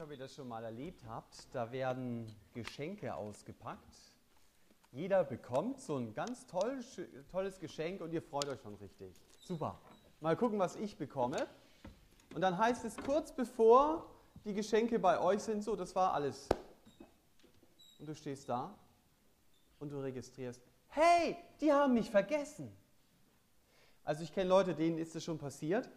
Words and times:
nicht, 0.00 0.06
ob 0.06 0.12
ihr 0.12 0.18
das 0.18 0.34
schon 0.34 0.48
mal 0.48 0.64
erlebt 0.64 1.04
habt. 1.06 1.46
Da 1.52 1.70
werden 1.72 2.34
Geschenke 2.54 3.14
ausgepackt. 3.14 4.14
Jeder 4.92 5.24
bekommt 5.24 5.78
so 5.78 5.98
ein 5.98 6.14
ganz 6.14 6.46
toll, 6.46 6.80
tolles 7.30 7.60
Geschenk 7.60 8.00
und 8.00 8.10
ihr 8.12 8.22
freut 8.22 8.48
euch 8.48 8.60
schon 8.62 8.76
richtig. 8.76 9.14
Super. 9.42 9.78
Mal 10.20 10.36
gucken, 10.36 10.58
was 10.58 10.76
ich 10.76 10.96
bekomme. 10.96 11.46
Und 12.34 12.40
dann 12.40 12.56
heißt 12.56 12.82
es 12.86 12.96
kurz 12.96 13.30
bevor 13.30 14.06
die 14.46 14.54
Geschenke 14.54 14.98
bei 14.98 15.20
euch 15.20 15.42
sind, 15.42 15.62
so, 15.62 15.76
das 15.76 15.94
war 15.94 16.14
alles. 16.14 16.48
Und 17.98 18.08
du 18.08 18.14
stehst 18.14 18.48
da 18.48 18.74
und 19.80 19.92
du 19.92 20.00
registrierst, 20.00 20.62
hey, 20.88 21.36
die 21.60 21.70
haben 21.70 21.92
mich 21.92 22.10
vergessen. 22.10 22.74
Also 24.02 24.22
ich 24.22 24.32
kenne 24.32 24.48
Leute, 24.48 24.74
denen 24.74 24.96
ist 24.96 25.14
es 25.14 25.22
schon 25.22 25.36
passiert 25.36 25.90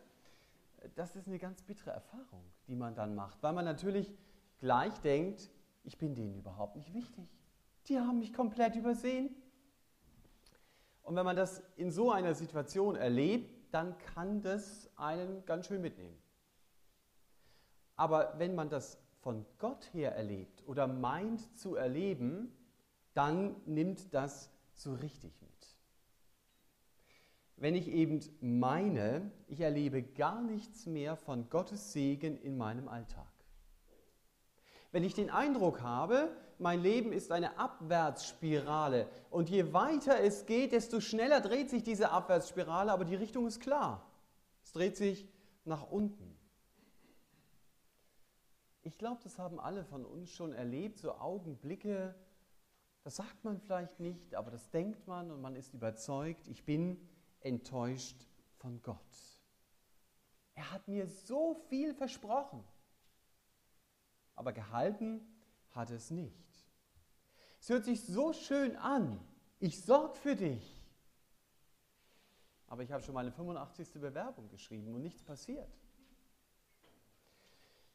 das 0.95 1.15
ist 1.15 1.27
eine 1.27 1.39
ganz 1.39 1.61
bittere 1.61 1.91
Erfahrung, 1.91 2.43
die 2.67 2.75
man 2.75 2.95
dann 2.95 3.15
macht, 3.15 3.41
weil 3.41 3.53
man 3.53 3.65
natürlich 3.65 4.13
gleich 4.59 4.93
denkt, 5.01 5.49
ich 5.83 5.97
bin 5.97 6.15
denen 6.15 6.35
überhaupt 6.35 6.75
nicht 6.75 6.93
wichtig. 6.93 7.27
Die 7.87 7.99
haben 7.99 8.19
mich 8.19 8.33
komplett 8.33 8.75
übersehen. 8.75 9.35
Und 11.03 11.15
wenn 11.15 11.25
man 11.25 11.35
das 11.35 11.61
in 11.75 11.91
so 11.91 12.11
einer 12.11 12.33
Situation 12.33 12.95
erlebt, 12.95 13.73
dann 13.73 13.97
kann 13.97 14.41
das 14.41 14.89
einen 14.95 15.45
ganz 15.45 15.67
schön 15.67 15.81
mitnehmen. 15.81 16.17
Aber 17.95 18.33
wenn 18.37 18.55
man 18.55 18.69
das 18.69 18.97
von 19.19 19.45
Gott 19.57 19.93
her 19.93 20.15
erlebt 20.15 20.63
oder 20.67 20.87
meint 20.87 21.57
zu 21.57 21.75
erleben, 21.75 22.55
dann 23.13 23.55
nimmt 23.65 24.13
das 24.13 24.49
so 24.73 24.93
richtig 24.93 25.33
mit 25.41 25.52
wenn 27.63 27.75
ich 27.75 27.87
eben 27.87 28.19
meine, 28.41 29.31
ich 29.47 29.61
erlebe 29.61 30.03
gar 30.03 30.41
nichts 30.41 30.85
mehr 30.85 31.15
von 31.15 31.49
Gottes 31.49 31.93
Segen 31.93 32.37
in 32.41 32.57
meinem 32.57 32.89
Alltag. 32.89 33.31
Wenn 34.91 35.05
ich 35.05 35.13
den 35.13 35.29
Eindruck 35.29 35.81
habe, 35.81 36.35
mein 36.59 36.81
Leben 36.81 37.13
ist 37.13 37.31
eine 37.31 37.57
Abwärtsspirale 37.57 39.07
und 39.29 39.49
je 39.49 39.71
weiter 39.71 40.19
es 40.19 40.45
geht, 40.45 40.73
desto 40.73 40.99
schneller 40.99 41.39
dreht 41.39 41.69
sich 41.69 41.83
diese 41.83 42.11
Abwärtsspirale, 42.11 42.91
aber 42.91 43.05
die 43.05 43.15
Richtung 43.15 43.47
ist 43.47 43.61
klar. 43.61 44.11
Es 44.61 44.73
dreht 44.73 44.97
sich 44.97 45.25
nach 45.63 45.89
unten. 45.89 46.37
Ich 48.81 48.97
glaube, 48.97 49.21
das 49.23 49.39
haben 49.39 49.61
alle 49.61 49.85
von 49.85 50.03
uns 50.03 50.31
schon 50.31 50.51
erlebt, 50.51 50.99
so 50.99 51.13
Augenblicke, 51.13 52.13
das 53.05 53.15
sagt 53.15 53.45
man 53.45 53.57
vielleicht 53.57 54.01
nicht, 54.01 54.35
aber 54.35 54.51
das 54.51 54.69
denkt 54.69 55.07
man 55.07 55.31
und 55.31 55.39
man 55.39 55.55
ist 55.55 55.73
überzeugt, 55.73 56.49
ich 56.49 56.65
bin 56.65 56.97
enttäuscht 57.43 58.25
von 58.57 58.81
Gott. 58.81 58.97
Er 60.55 60.71
hat 60.71 60.87
mir 60.87 61.07
so 61.07 61.55
viel 61.69 61.93
versprochen, 61.93 62.63
aber 64.35 64.53
gehalten 64.53 65.21
hat 65.71 65.89
es 65.89 66.11
nicht. 66.11 66.43
Es 67.59 67.69
hört 67.69 67.85
sich 67.85 68.05
so 68.05 68.33
schön 68.33 68.75
an. 68.75 69.19
Ich 69.59 69.81
sorge 69.83 70.15
für 70.15 70.35
dich. 70.35 70.83
Aber 72.67 72.83
ich 72.83 72.91
habe 72.91 73.03
schon 73.03 73.13
meine 73.13 73.31
85. 73.31 73.93
Bewerbung 73.93 74.49
geschrieben 74.49 74.93
und 74.93 75.01
nichts 75.01 75.23
passiert. 75.23 75.71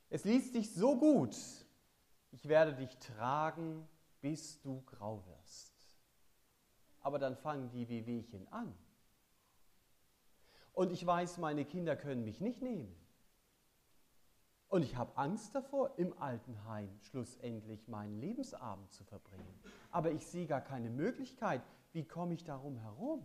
Es 0.08 0.24
liest 0.24 0.52
sich 0.52 0.72
so 0.72 0.96
gut. 0.96 1.36
Ich 2.30 2.48
werde 2.48 2.74
dich 2.74 2.96
tragen, 2.98 3.86
bis 4.20 4.60
du 4.60 4.82
grau 4.82 5.24
wirst. 5.26 5.74
Aber 7.00 7.18
dann 7.18 7.36
fangen 7.36 7.70
die 7.70 7.88
Wehwehchen 7.88 8.46
an. 8.48 8.74
Und 10.78 10.92
ich 10.92 11.04
weiß, 11.04 11.38
meine 11.38 11.64
Kinder 11.64 11.96
können 11.96 12.22
mich 12.22 12.40
nicht 12.40 12.62
nehmen. 12.62 12.94
Und 14.68 14.84
ich 14.84 14.94
habe 14.94 15.16
Angst 15.16 15.52
davor, 15.52 15.98
im 15.98 16.16
Altenheim 16.22 16.88
schlussendlich 17.00 17.88
meinen 17.88 18.20
Lebensabend 18.20 18.92
zu 18.92 19.02
verbringen. 19.02 19.60
Aber 19.90 20.12
ich 20.12 20.24
sehe 20.24 20.46
gar 20.46 20.60
keine 20.60 20.88
Möglichkeit. 20.88 21.62
Wie 21.90 22.04
komme 22.04 22.34
ich 22.34 22.44
darum 22.44 22.78
herum? 22.78 23.24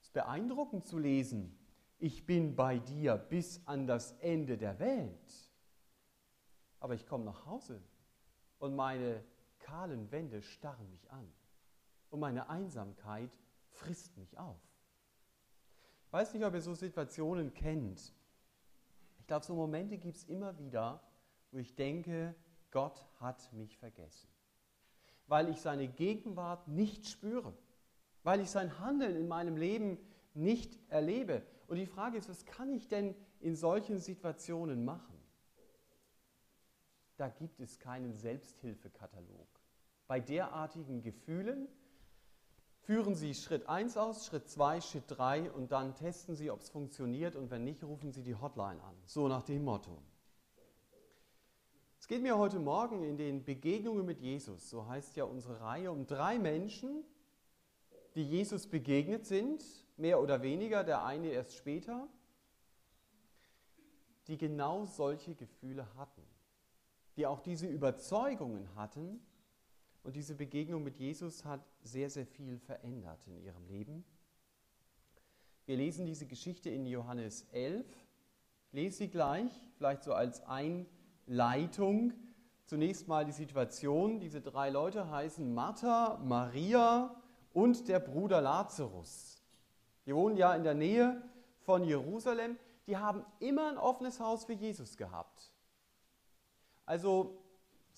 Es 0.00 0.08
ist 0.08 0.12
beeindruckend 0.12 0.84
zu 0.84 0.98
lesen, 0.98 1.58
ich 1.98 2.26
bin 2.26 2.54
bei 2.54 2.78
dir 2.78 3.16
bis 3.16 3.66
an 3.66 3.86
das 3.86 4.12
Ende 4.20 4.58
der 4.58 4.78
Welt. 4.78 5.50
Aber 6.78 6.92
ich 6.92 7.06
komme 7.06 7.24
nach 7.24 7.46
Hause 7.46 7.80
und 8.58 8.76
meine 8.76 9.24
kahlen 9.60 10.10
Wände 10.10 10.42
starren 10.42 10.90
mich 10.90 11.10
an. 11.10 11.26
Und 12.10 12.20
meine 12.20 12.50
Einsamkeit 12.50 13.30
frisst 13.78 14.16
mich 14.16 14.38
auf. 14.38 14.60
Ich 16.06 16.12
weiß 16.12 16.34
nicht, 16.34 16.44
ob 16.44 16.54
ihr 16.54 16.62
so 16.62 16.74
Situationen 16.74 17.52
kennt. 17.52 18.14
Ich 19.18 19.26
glaube, 19.26 19.44
so 19.44 19.54
Momente 19.54 19.98
gibt 19.98 20.16
es 20.16 20.24
immer 20.24 20.58
wieder, 20.58 21.02
wo 21.50 21.58
ich 21.58 21.74
denke, 21.74 22.34
Gott 22.70 23.06
hat 23.20 23.52
mich 23.52 23.76
vergessen. 23.76 24.28
Weil 25.26 25.48
ich 25.48 25.60
seine 25.60 25.88
Gegenwart 25.88 26.66
nicht 26.68 27.06
spüre. 27.06 27.52
Weil 28.22 28.40
ich 28.40 28.50
sein 28.50 28.78
Handeln 28.78 29.16
in 29.16 29.28
meinem 29.28 29.56
Leben 29.56 29.98
nicht 30.34 30.78
erlebe. 30.88 31.42
Und 31.66 31.76
die 31.76 31.86
Frage 31.86 32.16
ist, 32.16 32.28
was 32.28 32.46
kann 32.46 32.72
ich 32.72 32.88
denn 32.88 33.14
in 33.40 33.54
solchen 33.54 33.98
Situationen 33.98 34.84
machen? 34.84 35.14
Da 37.16 37.28
gibt 37.28 37.60
es 37.60 37.78
keinen 37.78 38.14
Selbsthilfekatalog. 38.14 39.48
Bei 40.06 40.20
derartigen 40.20 41.02
Gefühlen 41.02 41.68
Führen 42.88 43.14
Sie 43.14 43.34
Schritt 43.34 43.68
1 43.68 43.98
aus, 43.98 44.24
Schritt 44.24 44.48
2, 44.48 44.80
Schritt 44.80 45.04
3 45.08 45.52
und 45.52 45.72
dann 45.72 45.94
testen 45.94 46.34
Sie, 46.34 46.50
ob 46.50 46.60
es 46.60 46.70
funktioniert 46.70 47.36
und 47.36 47.50
wenn 47.50 47.62
nicht, 47.62 47.84
rufen 47.84 48.12
Sie 48.12 48.22
die 48.22 48.34
Hotline 48.34 48.82
an. 48.82 48.94
So 49.04 49.28
nach 49.28 49.42
dem 49.42 49.62
Motto. 49.62 50.00
Es 51.98 52.08
geht 52.08 52.22
mir 52.22 52.38
heute 52.38 52.58
Morgen 52.58 53.02
in 53.02 53.18
den 53.18 53.44
Begegnungen 53.44 54.06
mit 54.06 54.20
Jesus, 54.20 54.70
so 54.70 54.86
heißt 54.86 55.16
ja 55.16 55.24
unsere 55.24 55.60
Reihe, 55.60 55.92
um 55.92 56.06
drei 56.06 56.38
Menschen, 56.38 57.04
die 58.14 58.24
Jesus 58.24 58.66
begegnet 58.66 59.26
sind, 59.26 59.62
mehr 59.98 60.18
oder 60.18 60.40
weniger, 60.40 60.82
der 60.82 61.04
eine 61.04 61.28
erst 61.28 61.56
später, 61.56 62.08
die 64.28 64.38
genau 64.38 64.86
solche 64.86 65.34
Gefühle 65.34 65.86
hatten, 65.96 66.22
die 67.16 67.26
auch 67.26 67.40
diese 67.40 67.66
Überzeugungen 67.66 68.74
hatten, 68.76 69.20
und 70.08 70.16
diese 70.16 70.34
Begegnung 70.34 70.84
mit 70.84 70.96
Jesus 70.96 71.44
hat 71.44 71.60
sehr, 71.82 72.08
sehr 72.08 72.24
viel 72.24 72.58
verändert 72.60 73.18
in 73.26 73.42
ihrem 73.42 73.66
Leben. 73.66 74.06
Wir 75.66 75.76
lesen 75.76 76.06
diese 76.06 76.24
Geschichte 76.24 76.70
in 76.70 76.86
Johannes 76.86 77.46
11. 77.52 77.84
Ich 78.68 78.72
lese 78.72 78.96
sie 78.96 79.08
gleich, 79.08 79.50
vielleicht 79.76 80.04
so 80.04 80.14
als 80.14 80.42
Einleitung. 80.46 82.14
Zunächst 82.64 83.06
mal 83.06 83.26
die 83.26 83.32
Situation. 83.32 84.18
Diese 84.18 84.40
drei 84.40 84.70
Leute 84.70 85.10
heißen 85.10 85.52
Martha, 85.52 86.18
Maria 86.24 87.14
und 87.52 87.86
der 87.86 88.00
Bruder 88.00 88.40
Lazarus. 88.40 89.42
Die 90.06 90.14
wohnen 90.14 90.38
ja 90.38 90.54
in 90.54 90.64
der 90.64 90.72
Nähe 90.72 91.22
von 91.66 91.84
Jerusalem. 91.84 92.56
Die 92.86 92.96
haben 92.96 93.26
immer 93.40 93.68
ein 93.68 93.76
offenes 93.76 94.20
Haus 94.20 94.46
für 94.46 94.54
Jesus 94.54 94.96
gehabt. 94.96 95.52
Also 96.86 97.42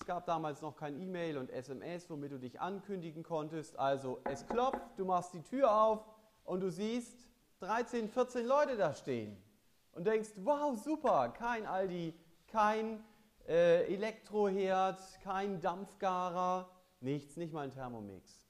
es 0.01 0.07
gab 0.07 0.25
damals 0.25 0.63
noch 0.63 0.75
kein 0.75 0.99
E-Mail 0.99 1.37
und 1.37 1.51
SMS, 1.51 2.09
womit 2.09 2.31
du 2.31 2.39
dich 2.39 2.59
ankündigen 2.59 3.21
konntest. 3.21 3.77
Also 3.77 4.19
es 4.23 4.47
klopft, 4.47 4.97
du 4.97 5.05
machst 5.05 5.31
die 5.35 5.43
Tür 5.43 5.79
auf 5.79 6.03
und 6.43 6.61
du 6.61 6.71
siehst 6.71 7.15
13, 7.59 8.09
14 8.09 8.47
Leute 8.47 8.77
da 8.77 8.95
stehen 8.95 9.37
und 9.91 10.07
denkst, 10.07 10.31
wow, 10.37 10.75
super, 10.75 11.29
kein 11.29 11.67
Aldi, 11.67 12.15
kein 12.47 13.03
äh, 13.47 13.93
Elektroherd, 13.93 14.99
kein 15.21 15.61
Dampfgarer, 15.61 16.67
nichts, 16.99 17.37
nicht 17.37 17.53
mal 17.53 17.65
ein 17.65 17.71
Thermomix. 17.71 18.49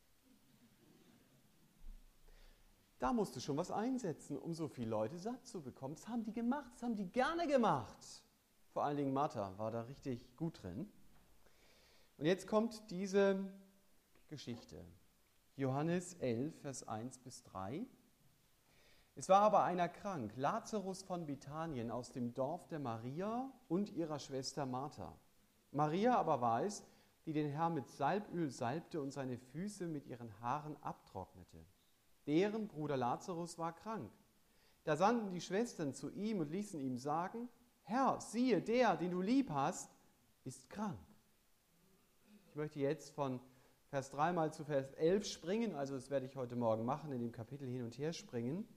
Da 3.00 3.12
musst 3.12 3.36
du 3.36 3.42
schon 3.42 3.58
was 3.58 3.72
einsetzen, 3.72 4.38
um 4.38 4.54
so 4.54 4.70
viele 4.70 4.90
Leute 4.90 5.18
satt 5.18 5.46
zu 5.46 5.62
bekommen. 5.62 5.96
Das 5.96 6.08
haben 6.08 6.24
die 6.24 6.32
gemacht, 6.32 6.72
das 6.76 6.84
haben 6.84 6.96
die 6.96 7.12
gerne 7.12 7.46
gemacht. 7.46 8.24
Vor 8.72 8.86
allen 8.86 8.96
Dingen 8.96 9.12
Martha 9.12 9.54
war 9.58 9.72
da 9.72 9.82
richtig 9.82 10.38
gut 10.38 10.64
drin. 10.64 10.90
Und 12.22 12.28
jetzt 12.28 12.46
kommt 12.46 12.92
diese 12.92 13.52
Geschichte. 14.28 14.86
Johannes 15.56 16.14
11, 16.20 16.56
Vers 16.62 16.88
1 16.88 17.18
bis 17.18 17.42
3. 17.42 17.84
Es 19.16 19.28
war 19.28 19.42
aber 19.42 19.64
einer 19.64 19.90
krank, 19.90 20.32
Lazarus 20.36 21.02
von 21.02 21.26
Bethanien 21.26 21.90
aus 21.90 22.12
dem 22.12 22.36
Dorf 22.36 22.68
der 22.68 22.78
Maria 22.78 23.52
und 23.70 23.90
ihrer 23.90 24.20
Schwester 24.20 24.68
Martha. 24.68 25.18
Maria 25.72 26.16
aber 26.16 26.42
war 26.42 26.62
es, 26.62 26.84
die 27.26 27.34
den 27.34 27.50
Herrn 27.50 27.74
mit 27.74 27.90
Salböl 27.90 28.52
salbte 28.52 29.02
und 29.02 29.10
seine 29.10 29.40
Füße 29.40 29.88
mit 29.88 30.06
ihren 30.06 30.40
Haaren 30.42 30.78
abtrocknete. 30.84 31.66
Deren 32.28 32.68
Bruder 32.68 32.98
Lazarus 32.98 33.58
war 33.58 33.74
krank. 33.74 34.12
Da 34.84 34.96
sandten 34.96 35.32
die 35.32 35.42
Schwestern 35.42 35.96
zu 35.96 36.12
ihm 36.12 36.40
und 36.40 36.52
ließen 36.52 36.80
ihm 36.80 37.00
sagen, 37.00 37.50
Herr, 37.82 38.22
siehe, 38.22 38.62
der, 38.62 38.96
den 38.96 39.10
du 39.10 39.22
lieb 39.22 39.50
hast, 39.50 39.90
ist 40.44 40.70
krank. 40.70 41.00
Ich 42.52 42.58
möchte 42.58 42.82
jetzt 42.82 43.12
von 43.12 43.40
Vers 43.92 44.10
3 44.10 44.34
mal 44.34 44.52
zu 44.52 44.66
Vers 44.66 44.92
11 44.96 45.26
springen, 45.26 45.74
also 45.74 45.96
das 45.96 46.10
werde 46.10 46.26
ich 46.26 46.36
heute 46.36 46.58
Morgen 46.58 46.84
machen, 46.84 47.14
in 47.14 47.22
dem 47.22 47.32
Kapitel 47.32 47.66
hin 47.66 47.86
und 47.86 47.98
her 47.98 48.12
springen. 48.12 48.68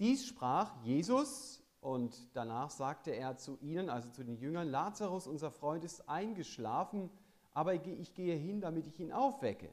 Dies 0.00 0.26
sprach 0.26 0.74
Jesus 0.82 1.62
Und 1.80 2.34
danach 2.34 2.70
sagte 2.70 3.12
er 3.12 3.36
zu 3.36 3.58
ihnen, 3.60 3.90
also 3.90 4.10
zu 4.10 4.24
den 4.24 4.38
Jüngern, 4.38 4.66
Lazarus, 4.70 5.28
unser 5.28 5.52
Freund, 5.52 5.84
ist 5.84 6.08
eingeschlafen, 6.08 7.10
aber 7.52 7.74
ich 7.74 8.12
gehe 8.14 8.34
hin, 8.34 8.60
damit 8.60 8.88
ich 8.88 8.98
ihn 8.98 9.12
aufwecke. 9.12 9.70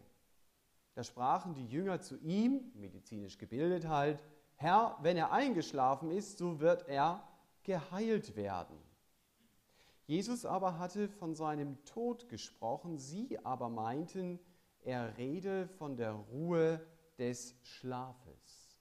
Da 0.93 1.03
sprachen 1.03 1.55
die 1.55 1.65
Jünger 1.65 2.01
zu 2.01 2.19
ihm, 2.19 2.71
medizinisch 2.75 3.39
gebildet 3.39 3.87
halt, 3.87 4.19
Herr, 4.57 4.95
wenn 5.01 5.17
er 5.17 5.31
eingeschlafen 5.31 6.11
ist, 6.11 6.37
so 6.37 6.59
wird 6.59 6.87
er 6.87 7.27
geheilt 7.63 8.35
werden. 8.35 8.77
Jesus 10.11 10.43
aber 10.43 10.77
hatte 10.77 11.07
von 11.07 11.35
seinem 11.35 11.81
Tod 11.85 12.27
gesprochen, 12.27 12.97
sie 12.97 13.39
aber 13.45 13.69
meinten, 13.69 14.41
er 14.81 15.15
rede 15.15 15.69
von 15.69 15.95
der 15.95 16.11
Ruhe 16.11 16.85
des 17.17 17.55
Schlafes. 17.63 18.77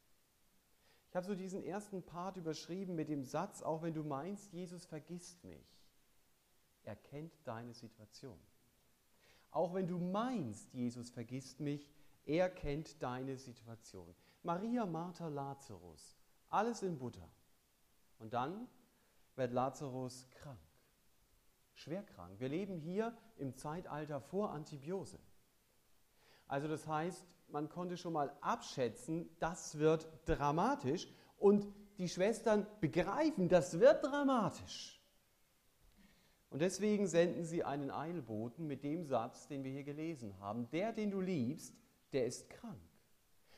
Ich 1.08 1.14
habe 1.14 1.24
so 1.24 1.36
diesen 1.36 1.62
ersten 1.62 2.02
Part 2.02 2.36
überschrieben 2.36 2.96
mit 2.96 3.08
dem 3.08 3.22
Satz, 3.22 3.62
auch 3.62 3.80
wenn 3.82 3.94
du 3.94 4.02
meinst, 4.02 4.52
Jesus 4.52 4.86
vergisst 4.86 5.44
mich. 5.44 5.80
Er 6.82 6.96
kennt 6.96 7.32
deine 7.44 7.74
Situation. 7.74 8.40
Auch 9.52 9.72
wenn 9.72 9.86
du 9.86 9.98
meinst, 9.98 10.74
Jesus 10.74 11.10
vergisst 11.10 11.60
mich, 11.60 11.88
er 12.24 12.50
kennt 12.50 13.00
deine 13.00 13.36
Situation. 13.36 14.16
Maria, 14.42 14.84
Martha, 14.84 15.28
Lazarus, 15.28 16.18
alles 16.48 16.82
in 16.82 16.98
Butter. 16.98 17.30
Und 18.18 18.32
dann 18.32 18.66
wird 19.36 19.52
Lazarus 19.52 20.26
krank, 20.30 20.58
schwer 21.80 22.02
krank. 22.02 22.38
Wir 22.38 22.48
leben 22.48 22.76
hier 22.76 23.16
im 23.36 23.56
Zeitalter 23.56 24.20
vor 24.20 24.50
Antibiose. 24.50 25.18
Also 26.46 26.68
das 26.68 26.86
heißt, 26.86 27.24
man 27.48 27.68
konnte 27.68 27.96
schon 27.96 28.12
mal 28.12 28.32
abschätzen, 28.40 29.28
das 29.38 29.78
wird 29.78 30.08
dramatisch 30.26 31.08
und 31.38 31.66
die 31.98 32.08
Schwestern 32.08 32.66
begreifen, 32.80 33.48
das 33.48 33.80
wird 33.80 34.04
dramatisch. 34.04 35.00
Und 36.50 36.60
deswegen 36.60 37.06
senden 37.06 37.44
sie 37.44 37.62
einen 37.62 37.90
Eilboten 37.90 38.66
mit 38.66 38.82
dem 38.82 39.04
Satz, 39.04 39.46
den 39.46 39.62
wir 39.62 39.70
hier 39.70 39.84
gelesen 39.84 40.38
haben. 40.40 40.68
Der, 40.70 40.92
den 40.92 41.12
du 41.12 41.20
liebst, 41.20 41.74
der 42.12 42.26
ist 42.26 42.50
krank. 42.50 42.80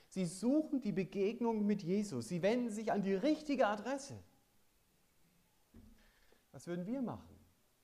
Sie 0.09 0.27
suchen 0.27 0.83
die 0.83 0.93
Begegnung 0.93 1.65
mit 1.65 1.83
Jesus. 1.83 2.29
Sie 2.29 2.43
wenden 2.43 2.71
sich 2.71 2.93
an 2.93 3.01
die 3.01 3.15
richtige 3.15 3.67
Adresse. 3.67 4.23
Was 6.51 6.67
würden 6.67 6.85
wir 6.85 7.01
machen, 7.01 7.32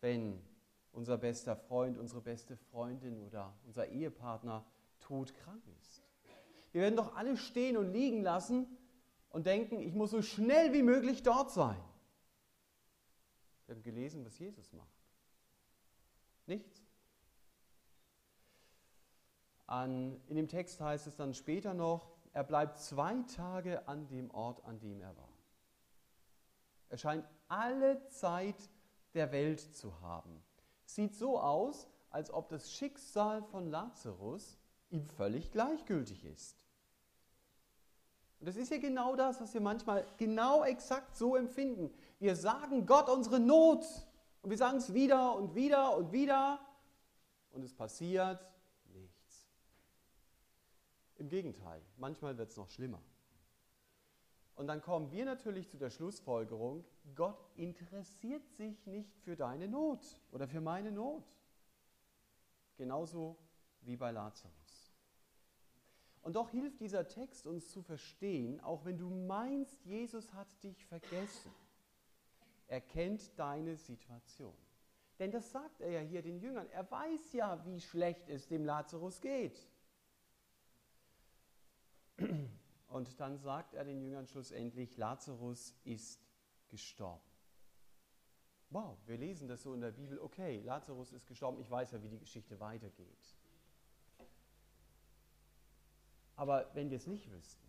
wenn 0.01 0.43
unser 0.93 1.19
bester 1.19 1.57
Freund, 1.57 1.99
unsere 1.99 2.21
beste 2.21 2.57
Freundin 2.57 3.23
oder 3.23 3.55
unser 3.65 3.89
Ehepartner 3.89 4.65
todkrank 5.01 5.63
ist. 5.81 6.03
Wir 6.73 6.83
werden 6.83 6.97
doch 6.97 7.17
alle 7.17 7.37
stehen 7.37 7.77
und 7.77 7.93
liegen 7.93 8.23
lassen 8.23 8.67
und 9.31 9.47
denken, 9.47 9.81
ich 9.81 9.95
muss 9.95 10.11
so 10.11 10.23
schnell 10.23 10.73
wie 10.73 10.83
möglich 10.83 11.23
dort 11.23 11.51
sein. 11.51 11.81
Wir 13.67 13.75
haben 13.75 13.83
gelesen, 13.83 14.25
was 14.25 14.39
Jesus 14.39 14.73
macht. 14.73 14.89
Nichts. 16.47 16.83
An, 19.67 20.19
in 20.29 20.37
dem 20.37 20.49
Text 20.49 20.81
heißt 20.81 21.07
es 21.07 21.17
dann 21.17 21.35
später 21.35 21.75
noch, 21.75 22.11
er 22.33 22.45
bleibt 22.45 22.79
zwei 22.79 23.23
Tage 23.37 23.87
an 23.87 24.07
dem 24.09 24.31
Ort, 24.31 24.65
an 24.65 24.79
dem 24.81 25.01
er 25.03 25.15
war. 25.17 25.29
Er 26.89 26.97
scheint 26.97 27.27
alle 27.49 28.07
Zeit 28.09 28.57
der 29.15 29.33
Welt 29.33 29.61
zu 29.61 30.01
haben. 30.01 30.43
Sieht 30.85 31.15
so 31.15 31.41
aus, 31.41 31.87
als 32.11 32.33
ob 32.33 32.49
das 32.49 32.73
Schicksal 32.73 33.43
von 33.43 33.71
Lazarus 33.71 34.59
ihm 34.91 35.05
völlig 35.05 35.51
gleichgültig 35.51 36.25
ist. 36.25 36.57
Und 38.41 38.47
das 38.47 38.57
ist 38.57 38.71
ja 38.71 38.79
genau 38.79 39.17
das, 39.17 39.41
was 39.41 39.53
wir 39.53 39.61
manchmal 39.61 40.07
genau 40.17 40.65
exakt 40.65 41.17
so 41.17 41.37
empfinden. 41.37 41.93
Wir 42.21 42.37
sagen 42.37 42.87
Gott 42.87 43.09
unsere 43.09 43.41
Not 43.41 43.85
und 44.43 44.51
wir 44.51 44.57
sagen 44.57 44.79
es 44.79 44.95
wieder 44.95 45.35
und 45.35 45.55
wieder 45.55 45.97
und 45.97 46.13
wieder 46.13 46.61
und 47.51 47.65
es 47.65 47.75
passiert 47.75 48.41
nichts. 48.95 49.49
Im 51.17 51.29
Gegenteil, 51.29 51.83
manchmal 51.97 52.39
wird 52.39 52.51
es 52.51 52.57
noch 52.57 52.71
schlimmer. 52.71 53.03
Und 54.55 54.69
dann 54.69 54.83
kommen 54.83 55.11
wir 55.11 55.25
natürlich 55.25 55.69
zu 55.69 55.77
der 55.77 55.91
Schlussfolgerung, 55.91 56.85
Gott 57.15 57.51
interessiert 57.57 58.49
sich 58.51 58.87
nicht 58.87 59.19
für 59.21 59.37
deine 59.37 59.69
Not 59.69 60.01
oder 60.33 60.49
für 60.49 60.61
meine 60.61 60.93
Not. 60.93 61.25
Genauso 62.77 63.37
wie 63.83 63.97
bei 63.97 64.11
Lazarus. 64.11 64.95
Und 66.23 66.37
doch 66.37 66.51
hilft 66.51 66.81
dieser 66.81 67.09
Text 67.09 67.47
uns 67.47 67.71
zu 67.71 67.83
verstehen, 67.83 68.61
auch 68.61 68.85
wenn 68.85 68.99
du 68.99 69.09
meinst, 69.09 69.85
Jesus 69.85 70.33
hat 70.35 70.49
dich 70.63 70.85
vergessen, 70.85 71.53
er 72.67 72.81
kennt 72.81 73.39
deine 73.39 73.77
Situation. 73.77 74.55
Denn 75.19 75.31
das 75.31 75.51
sagt 75.51 75.81
er 75.81 75.91
ja 75.91 76.01
hier 76.01 76.23
den 76.23 76.39
Jüngern. 76.39 76.69
Er 76.71 76.89
weiß 76.91 77.33
ja, 77.33 77.65
wie 77.65 77.81
schlecht 77.81 78.29
es 78.29 78.47
dem 78.47 78.65
Lazarus 78.65 79.21
geht. 79.21 79.67
Und 82.89 83.19
dann 83.21 83.39
sagt 83.39 83.75
er 83.75 83.85
den 83.85 84.01
Jüngern 84.01 84.27
schlussendlich, 84.27 84.97
Lazarus 84.97 85.75
ist 85.85 86.28
gestorben. 86.69 87.23
Wow, 88.71 88.99
wir 89.07 89.17
lesen 89.17 89.49
das 89.49 89.63
so 89.63 89.73
in 89.73 89.81
der 89.81 89.93
Bibel, 89.93 90.19
okay, 90.21 90.61
Lazarus 90.61 91.13
ist 91.13 91.27
gestorben, 91.27 91.59
ich 91.59 91.71
weiß 91.71 91.93
ja, 91.93 92.03
wie 92.03 92.09
die 92.09 92.19
Geschichte 92.19 92.61
weitergeht. 92.61 93.35
Aber 96.37 96.71
wenn 96.75 96.91
wir 96.91 96.99
es 96.99 97.07
nicht 97.07 97.31
wüssten, 97.31 97.67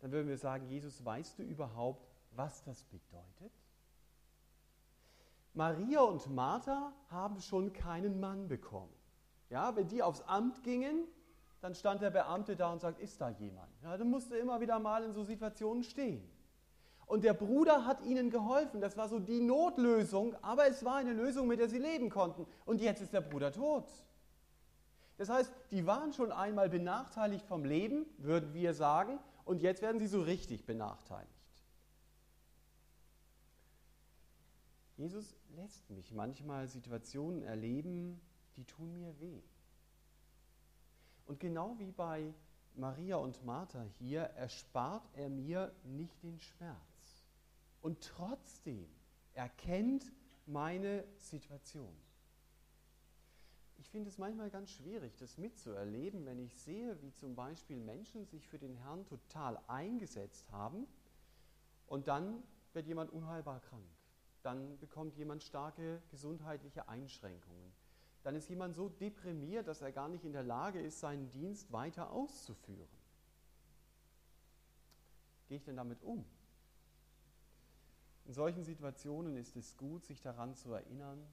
dann 0.00 0.12
würden 0.12 0.28
wir 0.28 0.38
sagen, 0.38 0.66
Jesus, 0.66 1.04
weißt 1.04 1.38
du 1.38 1.42
überhaupt, 1.42 2.08
was 2.32 2.62
das 2.64 2.84
bedeutet? 2.84 3.52
Maria 5.54 6.00
und 6.00 6.28
Martha 6.34 6.92
haben 7.08 7.40
schon 7.40 7.72
keinen 7.72 8.20
Mann 8.20 8.48
bekommen. 8.48 8.92
Ja, 9.48 9.74
wenn 9.76 9.88
die 9.88 10.02
aufs 10.02 10.22
Amt 10.22 10.62
gingen, 10.64 11.06
dann 11.60 11.74
stand 11.74 12.02
der 12.02 12.10
Beamte 12.10 12.56
da 12.56 12.72
und 12.72 12.80
sagt, 12.80 12.98
ist 12.98 13.20
da 13.20 13.30
jemand? 13.30 13.72
Ja, 13.82 13.96
dann 13.96 14.10
musste 14.10 14.36
immer 14.36 14.60
wieder 14.60 14.78
mal 14.78 15.04
in 15.04 15.12
so 15.12 15.24
Situationen 15.24 15.82
stehen. 15.82 16.28
Und 17.06 17.22
der 17.22 17.34
Bruder 17.34 17.86
hat 17.86 18.02
ihnen 18.02 18.30
geholfen. 18.30 18.80
Das 18.80 18.96
war 18.96 19.08
so 19.08 19.18
die 19.18 19.40
Notlösung, 19.40 20.34
aber 20.42 20.66
es 20.66 20.84
war 20.84 20.96
eine 20.96 21.12
Lösung, 21.12 21.46
mit 21.46 21.60
der 21.60 21.68
sie 21.68 21.78
leben 21.78 22.10
konnten. 22.10 22.46
Und 22.64 22.80
jetzt 22.80 23.00
ist 23.00 23.12
der 23.12 23.20
Bruder 23.20 23.52
tot. 23.52 23.86
Das 25.16 25.28
heißt, 25.28 25.52
die 25.70 25.86
waren 25.86 26.12
schon 26.12 26.32
einmal 26.32 26.68
benachteiligt 26.68 27.46
vom 27.46 27.64
Leben, 27.64 28.06
würden 28.18 28.52
wir 28.52 28.74
sagen, 28.74 29.18
und 29.44 29.62
jetzt 29.62 29.80
werden 29.80 30.00
sie 30.00 30.08
so 30.08 30.20
richtig 30.20 30.66
benachteiligt. 30.66 31.30
Jesus 34.96 35.36
lässt 35.54 35.88
mich 35.90 36.12
manchmal 36.12 36.66
Situationen 36.66 37.42
erleben, 37.42 38.20
die 38.56 38.64
tun 38.64 38.98
mir 38.98 39.18
weh. 39.20 39.42
Und 41.26 41.38
genau 41.38 41.78
wie 41.78 41.92
bei 41.92 42.34
Maria 42.74 43.16
und 43.16 43.44
Martha 43.44 43.82
hier 43.98 44.22
erspart 44.22 45.08
er 45.14 45.28
mir 45.28 45.72
nicht 45.84 46.22
den 46.22 46.38
Schmerz. 46.40 46.95
Und 47.86 48.00
trotzdem 48.02 48.88
erkennt 49.34 50.12
meine 50.46 51.04
Situation 51.18 51.96
ich 53.78 53.90
finde 53.90 54.08
es 54.08 54.18
manchmal 54.18 54.50
ganz 54.50 54.72
schwierig, 54.72 55.16
das 55.16 55.38
mitzuerleben, 55.38 56.26
wenn 56.26 56.40
ich 56.40 56.56
sehe, 56.56 57.00
wie 57.02 57.12
zum 57.12 57.36
Beispiel 57.36 57.76
Menschen 57.76 58.26
sich 58.26 58.48
für 58.48 58.58
den 58.58 58.74
Herrn 58.74 59.06
total 59.06 59.60
eingesetzt 59.68 60.50
haben 60.50 60.88
und 61.86 62.08
dann 62.08 62.42
wird 62.72 62.88
jemand 62.88 63.12
unheilbar 63.12 63.60
krank. 63.60 63.86
Dann 64.42 64.76
bekommt 64.78 65.16
jemand 65.16 65.44
starke 65.44 66.02
gesundheitliche 66.10 66.88
Einschränkungen. 66.88 67.72
Dann 68.24 68.34
ist 68.34 68.48
jemand 68.48 68.74
so 68.74 68.88
deprimiert, 68.88 69.68
dass 69.68 69.82
er 69.82 69.92
gar 69.92 70.08
nicht 70.08 70.24
in 70.24 70.32
der 70.32 70.42
Lage 70.42 70.80
ist, 70.80 70.98
seinen 70.98 71.30
Dienst 71.30 71.70
weiter 71.70 72.10
auszuführen. 72.10 72.88
Gehe 75.46 75.58
ich 75.58 75.64
denn 75.64 75.76
damit 75.76 76.02
um? 76.02 76.24
In 78.26 78.32
solchen 78.32 78.64
Situationen 78.64 79.36
ist 79.36 79.56
es 79.56 79.76
gut, 79.76 80.04
sich 80.04 80.20
daran 80.20 80.54
zu 80.54 80.72
erinnern, 80.72 81.24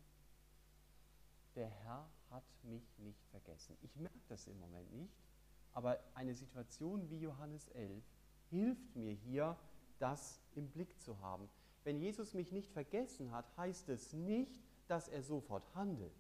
der 1.56 1.68
Herr 1.68 2.08
hat 2.30 2.44
mich 2.64 2.98
nicht 3.00 3.26
vergessen. 3.30 3.76
Ich 3.82 3.96
merke 3.96 4.22
das 4.28 4.48
im 4.48 4.60
Moment 4.60 4.92
nicht, 4.94 5.14
aber 5.74 6.00
eine 6.14 6.36
Situation 6.36 7.10
wie 7.10 7.20
Johannes 7.20 7.68
11 7.70 8.04
hilft 8.50 8.96
mir 8.96 9.12
hier, 9.12 9.58
das 9.98 10.40
im 10.54 10.70
Blick 10.70 11.00
zu 11.00 11.20
haben. 11.20 11.50
Wenn 11.84 11.98
Jesus 11.98 12.34
mich 12.34 12.52
nicht 12.52 12.72
vergessen 12.72 13.32
hat, 13.32 13.46
heißt 13.58 13.90
es 13.90 14.14
nicht, 14.14 14.62
dass 14.88 15.08
er 15.08 15.24
sofort 15.24 15.64
handelt. 15.74 16.14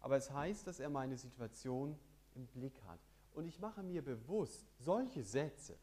Aber 0.00 0.16
es 0.16 0.30
heißt, 0.30 0.66
dass 0.66 0.80
er 0.80 0.88
meine 0.88 1.16
Situation 1.18 1.98
im 2.34 2.46
Blick 2.46 2.82
hat. 2.84 3.00
Und 3.34 3.46
ich 3.46 3.60
mache 3.60 3.82
mir 3.82 4.02
bewusst, 4.02 4.66
solche 4.78 5.22
Sätze, 5.22 5.78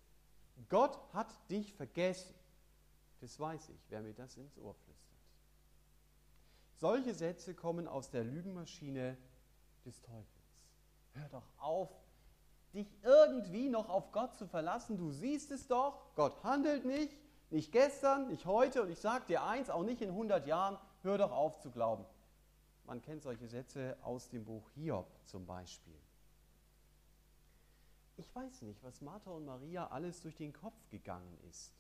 Gott 0.67 0.99
hat 1.13 1.33
dich 1.49 1.73
vergessen, 1.73 2.35
das 3.21 3.39
weiß 3.39 3.69
ich, 3.69 3.85
wer 3.89 4.01
mir 4.01 4.13
das 4.13 4.37
ins 4.37 4.57
Ohr 4.57 4.73
flüstert. 4.73 5.09
Solche 6.75 7.13
Sätze 7.13 7.53
kommen 7.53 7.87
aus 7.87 8.09
der 8.09 8.23
Lügenmaschine 8.23 9.17
des 9.85 10.01
Teufels. 10.01 10.65
Hör 11.13 11.29
doch 11.29 11.47
auf, 11.57 11.89
dich 12.73 12.87
irgendwie 13.03 13.69
noch 13.69 13.89
auf 13.89 14.11
Gott 14.11 14.35
zu 14.35 14.47
verlassen. 14.47 14.97
Du 14.97 15.11
siehst 15.11 15.51
es 15.51 15.67
doch, 15.67 16.15
Gott 16.15 16.43
handelt 16.43 16.85
nicht, 16.85 17.13
nicht 17.49 17.71
gestern, 17.71 18.27
nicht 18.27 18.45
heute 18.45 18.83
und 18.83 18.89
ich 18.89 18.99
sage 18.99 19.25
dir 19.27 19.43
eins, 19.43 19.69
auch 19.69 19.83
nicht 19.83 20.01
in 20.01 20.09
100 20.09 20.45
Jahren, 20.47 20.77
hör 21.01 21.17
doch 21.17 21.31
auf 21.31 21.59
zu 21.59 21.71
glauben. 21.71 22.05
Man 22.85 23.01
kennt 23.01 23.23
solche 23.23 23.47
Sätze 23.47 23.97
aus 24.01 24.29
dem 24.29 24.45
Buch 24.45 24.69
Hiob 24.71 25.07
zum 25.25 25.45
Beispiel. 25.45 25.99
Ich 28.19 28.35
weiß 28.35 28.63
nicht, 28.63 28.83
was 28.83 28.99
Martha 28.99 29.31
und 29.31 29.45
Maria 29.45 29.87
alles 29.87 30.19
durch 30.19 30.35
den 30.35 30.51
Kopf 30.51 30.75
gegangen 30.89 31.37
ist. 31.49 31.73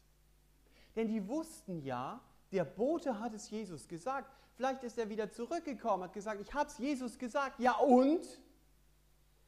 Denn 0.95 1.09
die 1.09 1.27
wussten 1.27 1.81
ja, 1.81 2.21
der 2.53 2.63
Bote 2.63 3.19
hat 3.19 3.33
es 3.33 3.49
Jesus 3.49 3.85
gesagt. 3.89 4.33
Vielleicht 4.55 4.83
ist 4.83 4.97
er 4.97 5.09
wieder 5.09 5.29
zurückgekommen, 5.29 6.03
hat 6.03 6.13
gesagt, 6.13 6.39
ich 6.39 6.53
habe 6.53 6.69
es 6.69 6.77
Jesus 6.77 7.19
gesagt. 7.19 7.59
Ja 7.59 7.77
und? 7.79 8.25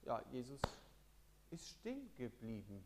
Ja, 0.03 0.21
Jesus 0.31 0.60
ist 1.50 1.69
still 1.69 2.10
geblieben. 2.17 2.83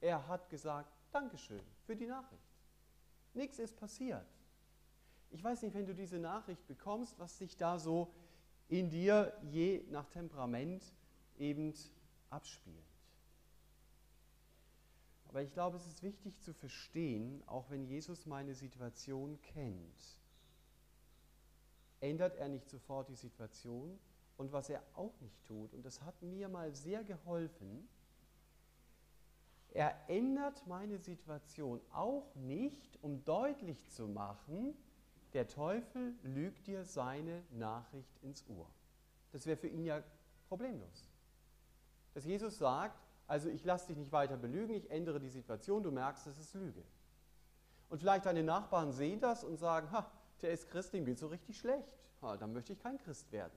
Er 0.00 0.26
hat 0.28 0.48
gesagt, 0.48 0.92
Dankeschön 1.10 1.62
für 1.84 1.96
die 1.96 2.06
Nachricht. 2.06 2.46
Nichts 3.34 3.58
ist 3.58 3.76
passiert. 3.76 4.26
Ich 5.30 5.42
weiß 5.42 5.62
nicht, 5.62 5.74
wenn 5.74 5.86
du 5.86 5.94
diese 5.94 6.18
Nachricht 6.18 6.64
bekommst, 6.68 7.18
was 7.18 7.38
sich 7.38 7.56
da 7.56 7.78
so 7.78 8.12
in 8.68 8.88
dir 8.88 9.36
je 9.42 9.84
nach 9.90 10.06
Temperament 10.06 10.84
eben 11.38 11.74
abspielt. 12.30 12.95
Aber 15.28 15.42
ich 15.42 15.52
glaube, 15.52 15.76
es 15.76 15.86
ist 15.86 16.02
wichtig 16.02 16.40
zu 16.40 16.52
verstehen, 16.52 17.42
auch 17.46 17.70
wenn 17.70 17.84
Jesus 17.84 18.26
meine 18.26 18.54
Situation 18.54 19.40
kennt, 19.42 20.18
ändert 22.00 22.36
er 22.36 22.48
nicht 22.48 22.68
sofort 22.68 23.08
die 23.08 23.14
Situation. 23.14 23.98
Und 24.36 24.52
was 24.52 24.68
er 24.68 24.82
auch 24.94 25.18
nicht 25.20 25.42
tut, 25.44 25.72
und 25.72 25.82
das 25.84 26.02
hat 26.02 26.20
mir 26.22 26.48
mal 26.48 26.74
sehr 26.74 27.02
geholfen, 27.04 27.88
er 29.70 29.94
ändert 30.08 30.66
meine 30.66 30.98
Situation 30.98 31.80
auch 31.92 32.34
nicht, 32.34 32.98
um 33.02 33.24
deutlich 33.24 33.88
zu 33.90 34.08
machen, 34.08 34.74
der 35.32 35.48
Teufel 35.48 36.14
lügt 36.22 36.66
dir 36.66 36.84
seine 36.84 37.42
Nachricht 37.50 38.16
ins 38.22 38.46
Ohr. 38.48 38.70
Das 39.32 39.44
wäre 39.44 39.56
für 39.56 39.68
ihn 39.68 39.84
ja 39.84 40.02
problemlos. 40.48 41.10
Dass 42.14 42.24
Jesus 42.24 42.56
sagt, 42.56 43.05
also 43.26 43.48
ich 43.48 43.64
lasse 43.64 43.88
dich 43.88 43.96
nicht 43.96 44.12
weiter 44.12 44.36
belügen, 44.36 44.74
ich 44.74 44.90
ändere 44.90 45.18
die 45.18 45.28
Situation, 45.28 45.82
du 45.82 45.90
merkst, 45.90 46.26
es 46.26 46.38
ist 46.38 46.54
Lüge. 46.54 46.82
Und 47.88 47.98
vielleicht 47.98 48.26
deine 48.26 48.42
Nachbarn 48.42 48.92
sehen 48.92 49.20
das 49.20 49.44
und 49.44 49.56
sagen, 49.56 49.90
ha, 49.92 50.10
der 50.42 50.50
ist 50.50 50.68
Christ, 50.68 50.92
dem 50.92 51.04
geht 51.04 51.18
so 51.18 51.28
richtig 51.28 51.58
schlecht. 51.58 51.94
Ha, 52.22 52.36
dann 52.36 52.52
möchte 52.52 52.72
ich 52.72 52.78
kein 52.78 52.98
Christ 52.98 53.30
werden. 53.32 53.52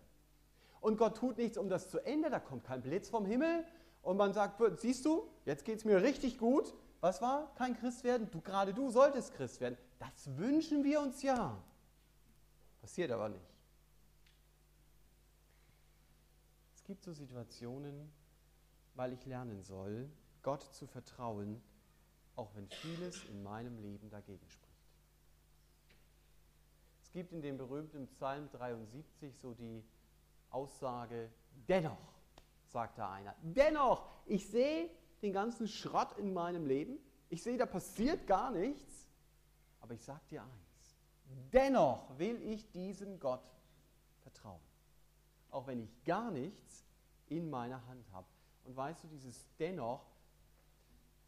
Und 0.82 0.98
Gott 0.98 1.18
tut 1.18 1.38
nichts, 1.38 1.58
um 1.58 1.70
das 1.70 1.90
zu 1.90 2.00
ändern, 2.00 2.32
da 2.32 2.40
kommt 2.40 2.64
kein 2.64 2.82
Blitz 2.82 3.10
vom 3.10 3.26
Himmel 3.26 3.66
und 4.02 4.18
man 4.18 4.34
sagt, 4.34 4.62
siehst 4.80 5.06
du, 5.06 5.30
jetzt 5.46 5.66
geht 5.66 5.80
es 5.80 5.86
mir 5.86 6.02
richtig 6.02 6.38
gut. 6.38 6.74
Was 7.02 7.22
war? 7.22 7.54
Kein 7.56 7.78
Christ 7.78 8.04
werden? 8.04 8.30
Du, 8.32 8.42
gerade 8.42 8.74
du 8.74 8.90
solltest 8.90 9.34
Christ 9.34 9.62
werden. 9.62 9.78
Das 10.00 10.38
wünschen 10.38 10.84
wir 10.84 11.02
uns 11.02 11.22
ja. 11.22 11.58
Passiert 12.82 13.12
aber 13.12 13.30
nicht. 13.30 13.46
Es 16.76 16.84
gibt 16.84 17.04
so 17.04 17.14
Situationen, 17.14 18.12
weil 19.00 19.14
ich 19.14 19.26
lernen 19.26 19.64
soll, 19.64 20.10
Gott 20.44 20.62
zu 20.74 20.86
vertrauen, 20.86 21.62
auch 22.36 22.54
wenn 22.54 22.68
vieles 22.68 23.24
in 23.30 23.42
meinem 23.42 23.78
Leben 23.78 24.10
dagegen 24.10 24.46
spricht. 24.50 24.92
Es 27.02 27.10
gibt 27.14 27.32
in 27.32 27.42
dem 27.42 27.58
berühmten 27.58 28.10
Psalm 28.10 28.50
73 28.52 29.38
so 29.38 29.54
die 29.54 29.86
Aussage, 30.50 31.32
dennoch, 31.70 32.14
sagt 32.66 32.98
da 32.98 33.14
einer, 33.14 33.34
dennoch, 33.42 34.06
ich 34.26 34.50
sehe 34.50 34.90
den 35.22 35.32
ganzen 35.32 35.70
Schrott 35.70 36.18
in 36.18 36.34
meinem 36.34 36.66
Leben, 36.66 37.00
ich 37.30 37.42
sehe, 37.42 37.58
da 37.58 37.68
passiert 37.68 38.28
gar 38.28 38.52
nichts, 38.52 39.08
aber 39.80 39.94
ich 39.94 40.04
sage 40.04 40.26
dir 40.30 40.44
eins, 40.44 40.98
dennoch 41.54 42.20
will 42.20 42.42
ich 42.42 42.70
diesem 42.72 43.18
Gott 43.18 43.50
vertrauen, 44.18 44.60
auch 45.52 45.68
wenn 45.68 45.80
ich 45.80 46.04
gar 46.04 46.32
nichts 46.32 46.84
in 47.28 47.50
meiner 47.50 47.88
Hand 47.88 48.06
habe. 48.12 48.28
Und 48.70 48.76
weißt 48.76 49.04
du, 49.04 49.08
dieses 49.08 49.48
dennoch, 49.58 50.06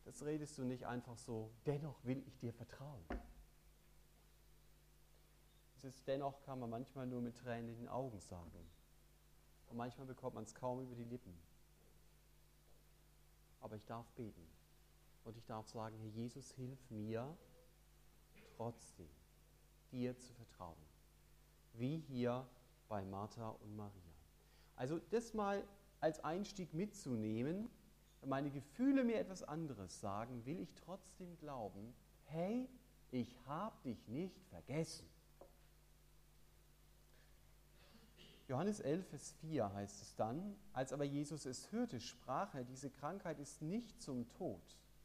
das 0.06 0.24
redest 0.24 0.60
du 0.60 0.64
nicht 0.64 0.86
einfach 0.86 1.18
so, 1.18 1.50
dennoch 1.66 1.96
will 2.04 2.22
ich 2.28 2.38
dir 2.38 2.54
vertrauen. 2.54 3.04
Dieses 5.76 6.04
dennoch 6.04 6.40
kann 6.44 6.60
man 6.60 6.70
manchmal 6.70 7.08
nur 7.08 7.20
mit 7.20 7.36
Tränen 7.36 7.70
in 7.70 7.78
den 7.78 7.88
Augen 7.88 8.20
sagen. 8.20 8.70
Und 9.70 9.76
manchmal 9.76 10.06
bekommt 10.06 10.36
man 10.36 10.44
es 10.44 10.54
kaum 10.54 10.82
über 10.82 10.94
die 10.94 11.04
Lippen. 11.04 11.36
Aber 13.60 13.76
ich 13.76 13.86
darf 13.86 14.08
beten. 14.12 14.48
Und 15.24 15.36
ich 15.36 15.46
darf 15.48 15.68
sagen, 15.68 15.98
Herr 15.98 16.10
Jesus, 16.10 16.52
hilf 16.52 16.92
mir 16.92 17.36
trotzdem, 18.56 19.10
dir 19.92 20.16
zu 20.20 20.32
vertrauen. 20.36 20.78
Wie 21.74 21.98
hier 21.98 22.48
bei 22.88 23.04
Martha 23.04 23.50
und 23.50 23.76
Maria. 23.76 24.14
Also 24.76 25.00
das 25.10 25.34
mal 25.34 25.68
als 26.02 26.24
Einstieg 26.24 26.74
mitzunehmen, 26.74 27.70
wenn 28.20 28.30
meine 28.30 28.52
Gefühle 28.52 29.04
mir 29.04 29.20
etwas 29.20 29.44
anderes 29.44 30.00
sagen, 30.02 30.46
will 30.46 30.60
ich 30.60 30.74
trotzdem 30.76 31.38
glauben, 31.38 31.94
hey, 32.26 32.68
ich 33.12 33.38
habe 33.46 33.76
dich 33.84 34.08
nicht 34.08 34.44
vergessen. 34.50 35.08
Johannes 38.48 38.82
11, 38.82 39.08
Vers 39.08 39.32
4 39.40 39.74
heißt 39.74 40.02
es 40.02 40.16
dann, 40.16 40.58
als 40.74 40.92
aber 40.92 41.06
Jesus 41.06 41.46
es 41.46 41.72
hörte, 41.72 42.00
sprach 42.00 42.54
er, 42.54 42.66
diese 42.66 42.90
Krankheit 42.90 43.40
ist 43.40 43.62
nicht 43.62 44.02
zum 44.02 44.28
Tod, 44.28 44.62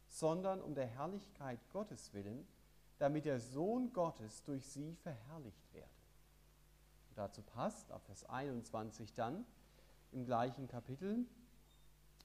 sondern 0.09 0.61
um 0.61 0.75
der 0.75 0.87
Herrlichkeit 0.87 1.61
Gottes 1.71 2.13
willen, 2.13 2.47
damit 2.99 3.25
der 3.25 3.39
Sohn 3.39 3.93
Gottes 3.93 4.43
durch 4.43 4.67
sie 4.67 4.97
verherrlicht 5.03 5.73
werde. 5.73 5.91
Und 7.11 7.19
dazu 7.19 7.43
passt 7.43 7.93
auf 7.93 8.03
Vers 8.05 8.25
21 8.25 9.15
dann 9.15 9.47
im 10.17 10.25
gleichen 10.25 10.67
Kapitel, 10.67 11.27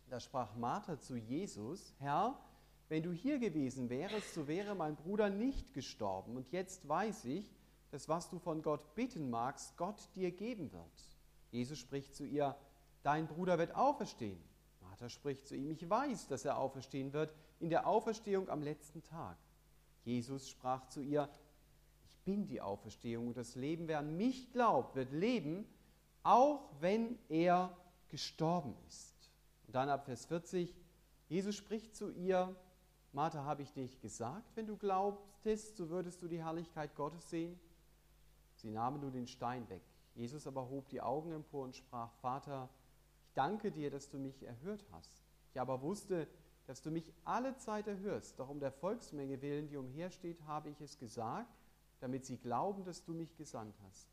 da 0.09 0.19
sprach 0.19 0.55
Martha 0.55 0.97
zu 0.97 1.17
Jesus, 1.17 1.93
Herr, 1.99 2.39
wenn 2.87 3.03
du 3.03 3.11
hier 3.11 3.37
gewesen 3.37 3.89
wärest, 3.89 4.33
so 4.33 4.47
wäre 4.47 4.75
mein 4.75 4.95
Bruder 4.95 5.29
nicht 5.29 5.73
gestorben. 5.73 6.37
Und 6.37 6.51
jetzt 6.51 6.87
weiß 6.87 7.25
ich, 7.25 7.53
dass 7.91 8.07
was 8.07 8.29
du 8.29 8.39
von 8.39 8.61
Gott 8.61 8.95
bitten 8.95 9.29
magst, 9.29 9.75
Gott 9.77 10.09
dir 10.15 10.31
geben 10.31 10.71
wird. 10.71 11.09
Jesus 11.51 11.79
spricht 11.79 12.15
zu 12.15 12.25
ihr, 12.25 12.55
dein 13.03 13.27
Bruder 13.27 13.57
wird 13.57 13.75
auferstehen. 13.75 14.41
Martha 14.79 15.09
spricht 15.09 15.47
zu 15.47 15.55
ihm, 15.55 15.71
ich 15.71 15.89
weiß, 15.89 16.27
dass 16.27 16.45
er 16.45 16.57
auferstehen 16.57 17.11
wird 17.11 17.33
in 17.59 17.69
der 17.69 17.87
Auferstehung 17.87 18.47
am 18.49 18.61
letzten 18.61 19.03
Tag. 19.03 19.37
Jesus 20.03 20.49
sprach 20.49 20.87
zu 20.87 21.01
ihr, 21.01 21.29
ich 22.05 22.17
bin 22.19 22.47
die 22.47 22.61
Auferstehung 22.61 23.27
und 23.27 23.37
das 23.37 23.55
Leben, 23.55 23.89
wer 23.89 23.99
an 23.99 24.15
mich 24.15 24.51
glaubt, 24.53 24.95
wird 24.95 25.11
leben, 25.11 25.65
auch 26.23 26.69
wenn 26.79 27.17
er 27.29 27.75
gestorben 28.11 28.75
ist. 28.87 29.15
Und 29.65 29.75
dann 29.75 29.89
ab 29.89 30.05
Vers 30.05 30.25
40, 30.25 30.75
Jesus 31.27 31.55
spricht 31.55 31.95
zu 31.95 32.11
ihr, 32.11 32.55
Martha, 33.13 33.43
habe 33.43 33.63
ich 33.63 33.73
dich 33.73 33.99
gesagt, 33.99 34.55
wenn 34.55 34.67
du 34.67 34.77
glaubtest, 34.77 35.77
so 35.77 35.89
würdest 35.89 36.21
du 36.21 36.27
die 36.27 36.43
Herrlichkeit 36.43 36.95
Gottes 36.95 37.29
sehen? 37.29 37.59
Sie 38.55 38.69
nahmen 38.69 39.01
nur 39.01 39.11
den 39.11 39.27
Stein 39.27 39.67
weg. 39.69 39.81
Jesus 40.13 40.45
aber 40.45 40.69
hob 40.69 40.87
die 40.89 41.01
Augen 41.01 41.31
empor 41.31 41.63
und 41.63 41.75
sprach, 41.75 42.11
Vater, 42.21 42.69
ich 43.23 43.33
danke 43.33 43.71
dir, 43.71 43.89
dass 43.89 44.09
du 44.09 44.17
mich 44.17 44.43
erhört 44.43 44.85
hast. 44.91 45.23
Ich 45.51 45.59
aber 45.59 45.81
wusste, 45.81 46.27
dass 46.67 46.81
du 46.81 46.91
mich 46.91 47.11
alle 47.25 47.57
Zeit 47.57 47.87
erhörst, 47.87 48.39
doch 48.39 48.49
um 48.49 48.59
der 48.59 48.71
Volksmenge 48.71 49.41
willen, 49.41 49.67
die 49.67 49.77
umhersteht, 49.77 50.41
habe 50.43 50.69
ich 50.69 50.79
es 50.79 50.97
gesagt, 50.97 51.51
damit 51.99 52.25
sie 52.25 52.37
glauben, 52.37 52.83
dass 52.83 53.03
du 53.03 53.13
mich 53.13 53.35
gesandt 53.35 53.75
hast. 53.87 54.07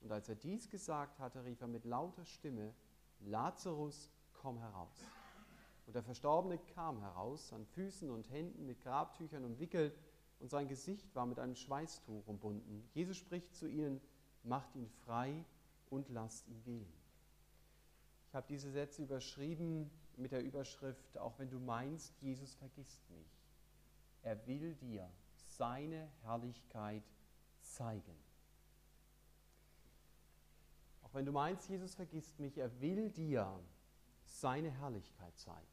Und 0.00 0.12
als 0.12 0.28
er 0.28 0.34
dies 0.34 0.68
gesagt 0.68 1.18
hatte, 1.18 1.44
rief 1.44 1.60
er 1.60 1.66
mit 1.66 1.84
lauter 1.84 2.24
Stimme, 2.24 2.74
Lazarus, 3.26 4.10
komm 4.32 4.58
heraus. 4.58 5.04
Und 5.86 5.94
der 5.94 6.02
Verstorbene 6.02 6.58
kam 6.74 7.00
heraus, 7.00 7.52
an 7.52 7.66
Füßen 7.66 8.10
und 8.10 8.30
Händen 8.30 8.66
mit 8.66 8.80
Grabtüchern 8.82 9.44
umwickelt, 9.44 9.98
und 10.40 10.50
sein 10.50 10.68
Gesicht 10.68 11.14
war 11.14 11.26
mit 11.26 11.38
einem 11.38 11.54
Schweißtuch 11.54 12.26
umbunden. 12.26 12.86
Jesus 12.92 13.16
spricht 13.16 13.54
zu 13.54 13.66
ihnen, 13.66 14.00
macht 14.42 14.74
ihn 14.76 14.88
frei 15.04 15.44
und 15.88 16.08
lasst 16.10 16.48
ihn 16.48 16.62
gehen. 16.62 16.92
Ich 18.28 18.34
habe 18.34 18.46
diese 18.48 18.70
Sätze 18.70 19.02
überschrieben 19.02 19.90
mit 20.16 20.32
der 20.32 20.42
Überschrift, 20.42 21.16
auch 21.18 21.38
wenn 21.38 21.50
du 21.50 21.58
meinst, 21.58 22.20
Jesus 22.20 22.54
vergisst 22.54 23.08
mich. 23.10 23.40
Er 24.22 24.46
will 24.46 24.74
dir 24.74 25.08
seine 25.34 26.08
Herrlichkeit 26.22 27.04
zeigen. 27.60 28.16
Wenn 31.14 31.24
du 31.24 31.30
meinst, 31.30 31.68
Jesus 31.68 31.94
vergisst 31.94 32.40
mich, 32.40 32.58
er 32.58 32.80
will 32.80 33.08
dir 33.08 33.48
seine 34.24 34.68
Herrlichkeit 34.68 35.38
zeigen. 35.38 35.68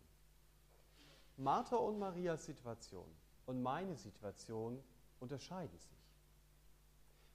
Martha 1.35 1.77
und 1.77 1.97
Marias 1.97 2.45
Situation 2.45 3.09
und 3.47 3.63
meine 3.63 3.95
Situation 3.95 4.83
unterscheiden 5.19 5.75
sich. 5.79 5.97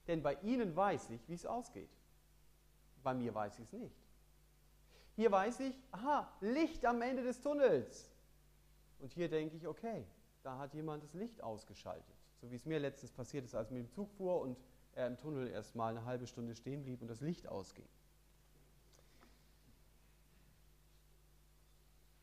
Denn 0.07 0.23
bei 0.23 0.35
ihnen 0.35 0.73
weiß 0.73 1.09
ich, 1.09 1.27
wie 1.27 1.33
es 1.33 1.45
ausgeht. 1.45 1.89
Bei 3.03 3.13
mir 3.13 3.35
weiß 3.35 3.59
ich 3.59 3.65
es 3.65 3.73
nicht. 3.73 3.97
Hier 5.17 5.29
weiß 5.29 5.59
ich, 5.59 5.77
aha, 5.91 6.31
Licht 6.39 6.85
am 6.85 7.01
Ende 7.01 7.23
des 7.23 7.41
Tunnels. 7.41 8.09
Und 8.99 9.11
hier 9.11 9.27
denke 9.27 9.57
ich, 9.57 9.67
okay, 9.67 10.07
da 10.43 10.57
hat 10.57 10.73
jemand 10.73 11.03
das 11.03 11.13
Licht 11.13 11.43
ausgeschaltet. 11.43 12.15
So 12.39 12.49
wie 12.51 12.55
es 12.55 12.65
mir 12.65 12.79
letztens 12.79 13.11
passiert 13.11 13.43
ist, 13.43 13.53
als 13.53 13.67
ich 13.67 13.73
mit 13.73 13.85
dem 13.85 13.91
Zug 13.91 14.09
fuhr 14.13 14.39
und 14.39 14.57
er 14.93 15.07
im 15.07 15.17
Tunnel 15.17 15.49
erst 15.49 15.75
mal 15.75 15.89
eine 15.89 16.05
halbe 16.05 16.25
Stunde 16.25 16.55
stehen 16.55 16.83
blieb 16.83 17.01
und 17.01 17.09
das 17.09 17.19
Licht 17.19 17.49
ausging. 17.49 17.87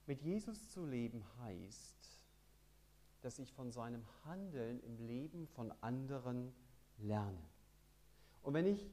Mit 0.06 0.20
Jesus 0.20 0.70
zu 0.70 0.84
leben 0.84 1.24
heißt, 1.40 2.24
dass 3.22 3.38
ich 3.38 3.52
von 3.52 3.70
seinem 3.70 4.04
Handeln 4.24 4.80
im 4.82 4.98
Leben 4.98 5.46
von 5.48 5.72
anderen 5.80 6.52
lerne. 6.98 7.42
Und 8.42 8.52
wenn 8.52 8.66
ich 8.66 8.90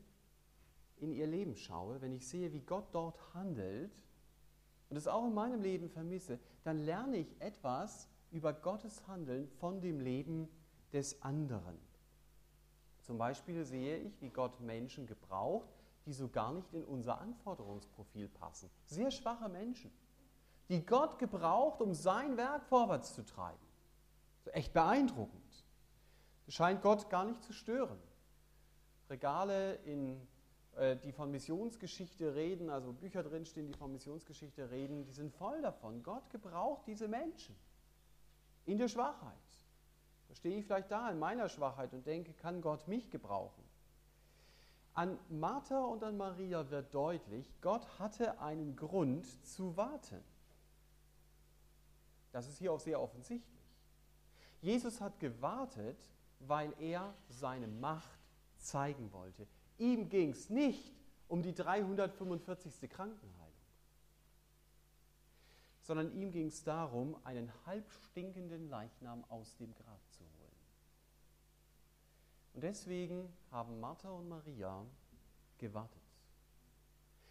in 0.98 1.12
ihr 1.12 1.28
Leben 1.28 1.56
schaue, 1.56 2.00
wenn 2.02 2.14
ich 2.14 2.28
sehe, 2.28 2.54
wie 2.54 2.62
Gott 2.62 2.88
dort 2.94 3.34
handelt 3.34 3.92
und 4.90 4.96
es 4.96 5.08
auch 5.08 5.28
in 5.28 5.34
meinem 5.34 5.62
Leben 5.62 5.90
vermisse, 5.90 6.40
dann 6.64 6.78
lerne 6.78 7.18
ich 7.18 7.42
etwas 7.42 8.08
über 8.32 8.54
Gottes 8.54 9.06
Handeln 9.08 9.50
von 9.60 9.82
dem 9.82 10.00
Leben 10.00 10.48
des 10.94 11.22
anderen. 11.22 11.78
Zum 13.02 13.18
Beispiel 13.18 13.66
sehe 13.66 13.98
ich, 13.98 14.22
wie 14.22 14.30
Gott 14.30 14.62
Menschen 14.62 15.08
gebraucht, 15.08 15.68
die 16.06 16.14
so 16.14 16.30
gar 16.30 16.54
nicht 16.54 16.74
in 16.74 16.86
unser 16.86 17.20
Anforderungsprofil 17.20 18.30
passen. 18.30 18.70
Sehr 18.86 19.12
schwache 19.12 19.50
Menschen, 19.50 19.92
die 20.72 20.86
Gott 20.86 21.20
gebraucht, 21.20 21.82
um 21.82 21.94
sein 21.94 22.38
Werk 22.38 22.64
vorwärts 22.64 23.14
zu 23.14 23.26
treiben. 23.26 23.60
So 24.46 24.52
echt 24.52 24.74
beeindruckend. 24.74 25.66
Das 26.46 26.56
scheint 26.56 26.82
Gott 26.82 27.10
gar 27.10 27.26
nicht 27.26 27.44
zu 27.44 27.52
stören. 27.52 28.00
Regale, 29.10 29.76
in, 29.84 30.26
äh, 30.78 30.96
die 30.96 31.12
von 31.12 31.30
Missionsgeschichte 31.30 32.36
reden, 32.36 32.70
also 32.70 32.94
Bücher 32.94 33.22
drinstehen, 33.22 33.68
die 33.68 33.74
von 33.74 33.92
Missionsgeschichte 33.92 34.72
reden, 34.72 35.04
die 35.04 35.12
sind 35.12 35.34
voll 35.34 35.62
davon. 35.62 36.04
Gott 36.04 36.30
gebraucht 36.30 36.88
diese 36.88 37.10
Menschen 37.10 37.56
in 38.66 38.78
der 38.78 38.88
Schwachheit. 38.88 39.36
Da 40.30 40.36
stehe 40.36 40.58
ich 40.58 40.66
vielleicht 40.66 40.90
da 40.90 41.12
in 41.12 41.20
meiner 41.20 41.50
Schwachheit 41.50 41.94
und 41.94 42.08
denke, 42.08 42.32
kann 42.32 42.62
Gott 42.62 42.88
mich 42.88 43.10
gebrauchen? 43.10 43.64
An 44.94 45.20
Martha 45.30 45.84
und 45.84 46.04
an 46.04 46.16
Maria 46.16 46.70
wird 46.70 46.94
deutlich, 46.94 47.54
Gott 47.60 48.00
hatte 48.00 48.40
einen 48.40 48.78
Grund 48.78 49.26
zu 49.46 49.76
warten. 49.76 50.24
Das 52.32 52.48
ist 52.48 52.58
hier 52.58 52.72
auch 52.72 52.80
sehr 52.80 53.00
offensichtlich. 53.02 53.62
Jesus 54.62 55.02
hat 55.02 55.20
gewartet, 55.20 55.98
weil 56.40 56.74
er 56.80 57.14
seine 57.28 57.68
Macht 57.68 58.20
zeigen 58.58 59.12
wollte. 59.12 59.48
Ihm 59.78 60.10
ging 60.10 60.32
es 60.32 60.50
nicht 60.50 60.94
um 61.28 61.42
die 61.42 61.54
345. 61.54 62.90
Krankenheilung, 62.90 63.52
sondern 65.82 66.12
ihm 66.12 66.32
ging 66.32 66.48
es 66.48 66.64
darum, 66.64 67.18
einen 67.24 67.52
halbstinkenden 67.66 68.70
Leichnam 68.70 69.24
aus 69.30 69.56
dem 69.58 69.74
Grab 69.74 70.02
zu 70.12 70.24
holen. 70.24 70.52
Und 72.54 72.64
deswegen 72.64 73.32
haben 73.50 73.80
Martha 73.80 74.10
und 74.10 74.28
Maria 74.28 74.86
gewartet. 75.58 76.02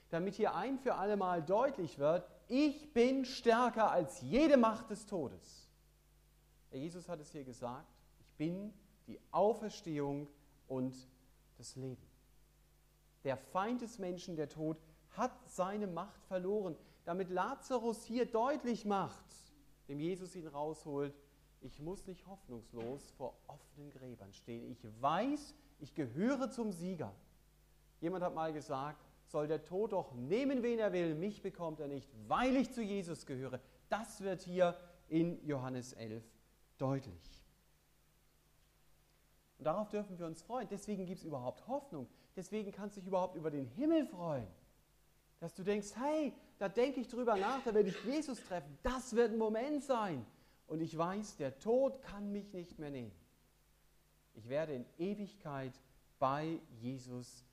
Damit 0.08 0.34
hier 0.34 0.54
ein 0.54 0.78
für 0.78 0.94
alle 0.94 1.16
Mal 1.16 1.42
deutlich 1.42 1.98
wird, 1.98 2.28
ich 2.50 2.92
bin 2.92 3.24
stärker 3.24 3.90
als 3.90 4.20
jede 4.22 4.56
Macht 4.56 4.90
des 4.90 5.06
Todes. 5.06 5.68
Jesus 6.72 7.08
hat 7.08 7.20
es 7.20 7.30
hier 7.30 7.44
gesagt, 7.44 7.86
ich 8.18 8.32
bin 8.32 8.72
die 9.06 9.20
Auferstehung 9.30 10.28
und 10.66 10.94
das 11.58 11.76
Leben. 11.76 12.06
Der 13.24 13.36
Feind 13.36 13.82
des 13.82 13.98
Menschen, 13.98 14.34
der 14.34 14.48
Tod, 14.48 14.78
hat 15.10 15.32
seine 15.48 15.86
Macht 15.86 16.22
verloren, 16.24 16.76
damit 17.04 17.30
Lazarus 17.30 18.04
hier 18.04 18.26
deutlich 18.26 18.84
macht, 18.84 19.24
dem 19.88 20.00
Jesus 20.00 20.34
ihn 20.34 20.46
rausholt, 20.46 21.14
ich 21.60 21.78
muss 21.80 22.06
nicht 22.06 22.26
hoffnungslos 22.26 23.10
vor 23.12 23.36
offenen 23.46 23.90
Gräbern 23.90 24.32
stehen. 24.32 24.70
Ich 24.70 24.84
weiß, 25.00 25.54
ich 25.78 25.94
gehöre 25.94 26.50
zum 26.50 26.72
Sieger. 26.72 27.12
Jemand 28.00 28.24
hat 28.24 28.34
mal 28.34 28.52
gesagt, 28.52 29.09
soll 29.30 29.46
der 29.46 29.64
Tod 29.64 29.92
doch 29.92 30.12
nehmen, 30.14 30.62
wen 30.62 30.78
er 30.78 30.92
will, 30.92 31.14
mich 31.14 31.42
bekommt 31.42 31.80
er 31.80 31.88
nicht, 31.88 32.08
weil 32.26 32.56
ich 32.56 32.72
zu 32.72 32.82
Jesus 32.82 33.26
gehöre. 33.26 33.60
Das 33.88 34.20
wird 34.20 34.42
hier 34.42 34.76
in 35.08 35.44
Johannes 35.46 35.92
11 35.92 36.22
deutlich. 36.78 37.40
Und 39.58 39.64
darauf 39.64 39.88
dürfen 39.90 40.18
wir 40.18 40.26
uns 40.26 40.42
freuen. 40.42 40.68
Deswegen 40.70 41.04
gibt 41.04 41.18
es 41.18 41.24
überhaupt 41.24 41.66
Hoffnung. 41.66 42.08
Deswegen 42.34 42.72
kannst 42.72 42.96
du 42.96 43.00
dich 43.00 43.08
überhaupt 43.08 43.36
über 43.36 43.50
den 43.50 43.66
Himmel 43.66 44.06
freuen. 44.06 44.46
Dass 45.38 45.54
du 45.54 45.62
denkst, 45.62 45.90
hey, 45.96 46.32
da 46.58 46.68
denke 46.68 47.00
ich 47.00 47.08
drüber 47.08 47.36
nach, 47.36 47.62
da 47.64 47.74
werde 47.74 47.90
ich 47.90 48.04
Jesus 48.04 48.42
treffen. 48.42 48.78
Das 48.82 49.14
wird 49.14 49.32
ein 49.32 49.38
Moment 49.38 49.84
sein. 49.84 50.24
Und 50.66 50.80
ich 50.80 50.96
weiß, 50.96 51.36
der 51.36 51.58
Tod 51.58 52.00
kann 52.00 52.32
mich 52.32 52.52
nicht 52.52 52.78
mehr 52.78 52.90
nehmen. 52.90 53.12
Ich 54.34 54.48
werde 54.48 54.74
in 54.74 54.86
Ewigkeit 54.98 55.72
bei 56.18 56.60
Jesus. 56.80 57.44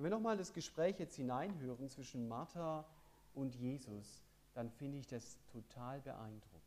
Wenn 0.00 0.04
wir 0.04 0.16
nochmal 0.16 0.38
das 0.38 0.54
Gespräch 0.54 0.98
jetzt 0.98 1.16
hineinhören 1.16 1.90
zwischen 1.90 2.26
Martha 2.26 2.86
und 3.34 3.54
Jesus, 3.54 4.24
dann 4.54 4.70
finde 4.70 4.96
ich 4.96 5.06
das 5.06 5.36
total 5.52 6.00
beeindruckend. 6.00 6.62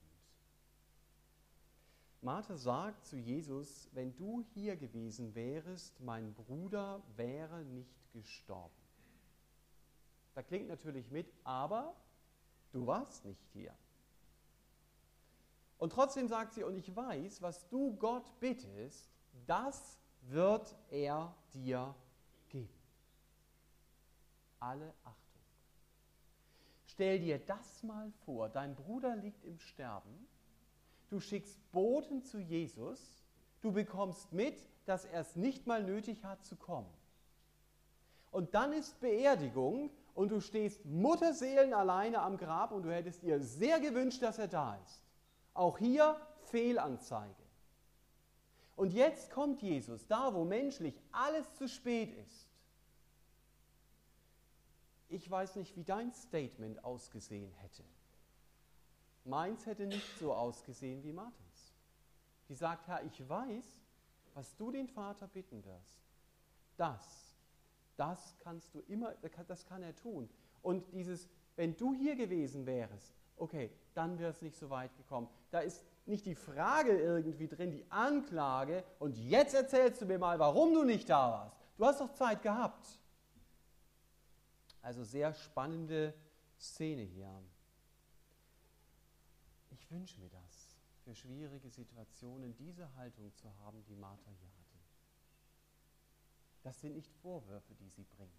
Martha 2.22 2.56
sagt 2.56 3.08
zu 3.08 3.18
Jesus, 3.18 3.90
wenn 3.94 4.16
du 4.16 4.44
hier 4.54 4.76
gewesen 4.76 5.34
wärest, 5.34 6.00
mein 6.00 6.32
Bruder 6.36 7.02
wäre 7.16 7.66
nicht 7.66 7.96
gestorben. 8.12 8.76
Da 10.36 10.44
klingt 10.44 10.68
natürlich 10.68 11.10
mit, 11.10 11.34
aber 11.44 11.96
du 12.72 12.86
warst 12.86 13.26
nicht 13.26 13.48
hier. 13.52 13.76
Und 15.80 15.92
trotzdem 15.92 16.28
sagt 16.28 16.54
sie, 16.54 16.64
und 16.64 16.76
ich 16.76 16.96
weiß, 16.96 17.42
was 17.42 17.68
du 17.70 17.96
Gott 17.96 18.32
bittest, 18.40 19.10
das 19.48 19.98
wird 20.22 20.76
er 20.92 21.36
dir. 21.52 21.96
Alle 24.64 24.94
Achtung. 25.04 25.42
Stell 26.86 27.20
dir 27.20 27.40
das 27.40 27.84
mal 27.84 28.12
vor, 28.26 28.50
dein 28.50 28.76
Bruder 28.76 29.16
liegt 29.16 29.44
im 29.44 29.60
Sterben 29.60 30.28
du 31.14 31.20
schickst 31.20 31.60
Boten 31.72 32.24
zu 32.24 32.40
Jesus, 32.40 33.00
du 33.62 33.72
bekommst 33.72 34.34
mit, 34.34 34.58
dass 34.86 35.06
er 35.06 35.22
es 35.22 35.36
nicht 35.36 35.68
mal 35.68 35.84
nötig 35.84 36.24
hat 36.24 36.44
zu 36.44 36.56
kommen. 36.56 36.90
Und 38.32 38.56
dann 38.56 38.74
ist 38.74 39.00
Beerdigung 39.00 39.92
und 40.16 40.30
du 40.30 40.42
stehst 40.42 40.84
Mutterseelen 40.86 41.76
alleine 41.76 42.20
am 42.20 42.38
Grab 42.38 42.72
und 42.72 42.82
du 42.82 42.92
hättest 42.92 43.22
dir 43.22 43.40
sehr 43.40 43.80
gewünscht, 43.80 44.24
dass 44.24 44.40
er 44.40 44.48
da 44.48 44.76
ist. 44.78 45.04
Auch 45.54 45.78
hier 45.78 46.20
Fehlanzeige. 46.46 47.44
Und 48.76 48.92
jetzt 48.92 49.30
kommt 49.30 49.62
Jesus, 49.62 50.08
da 50.08 50.34
wo 50.34 50.46
menschlich 50.46 51.00
alles 51.12 51.56
zu 51.58 51.68
spät 51.68 52.12
ist. 52.26 52.50
Ich 55.14 55.30
weiß 55.30 55.58
nicht, 55.58 55.76
wie 55.76 55.84
dein 55.84 56.12
Statement 56.12 56.84
ausgesehen 56.84 57.54
hätte. 57.58 57.84
Meins 59.26 59.68
hätte 59.68 59.86
nicht 59.86 60.18
so 60.18 60.34
ausgesehen 60.34 61.04
wie 61.04 61.14
Marthas. 61.14 61.76
Die 62.50 62.56
sagt, 62.56 62.88
Herr, 62.88 63.04
ich 63.04 63.30
weiß, 63.30 63.64
was 64.34 64.56
du 64.56 64.72
den 64.72 64.88
Vater 64.88 65.28
bitten 65.28 65.64
wirst. 65.66 66.02
Das, 66.78 67.38
das 67.96 68.36
kannst 68.40 68.74
du 68.74 68.80
immer, 68.88 69.14
das 69.48 69.68
kann 69.68 69.84
er 69.84 69.96
tun. 69.96 70.28
Und 70.64 70.92
dieses, 70.92 71.30
wenn 71.58 71.78
du 71.78 71.94
hier 71.94 72.16
gewesen 72.16 72.66
wärst, 72.66 73.14
okay, 73.38 73.70
dann 73.94 74.18
wäre 74.18 74.32
es 74.32 74.42
nicht 74.42 74.58
so 74.58 74.72
weit 74.72 74.98
gekommen. 74.98 75.30
Da 75.52 75.60
ist 75.60 75.86
nicht 76.08 76.26
die 76.26 76.34
Frage 76.34 76.98
irgendwie 76.98 77.48
drin, 77.48 77.70
die 77.70 77.86
Anklage, 77.92 78.84
und 78.98 79.16
jetzt 79.16 79.54
erzählst 79.54 80.02
du 80.02 80.08
mir 80.08 80.18
mal, 80.18 80.40
warum 80.40 80.74
du 80.74 80.84
nicht 80.84 81.08
da 81.08 81.32
warst. 81.32 81.58
Du 81.78 81.86
hast 81.86 82.02
doch 82.02 82.12
Zeit 82.14 82.42
gehabt. 82.42 83.00
Also 84.84 85.04
sehr 85.04 85.34
spannende 85.34 86.14
Szene 86.60 87.02
hier. 87.02 87.42
Ich 89.72 89.90
wünsche 89.90 90.20
mir 90.20 90.30
das, 90.30 90.78
für 91.04 91.16
schwierige 91.16 91.70
Situationen 91.70 92.54
diese 92.56 92.94
Haltung 92.96 93.34
zu 93.34 93.48
haben, 93.60 93.84
die 93.86 93.96
Martha 93.96 94.30
hier 94.30 94.50
hatte. 94.50 94.80
Das 96.64 96.80
sind 96.80 96.94
nicht 96.94 97.12
Vorwürfe, 97.22 97.74
die 97.76 97.90
sie 97.90 98.04
bringt. 98.04 98.32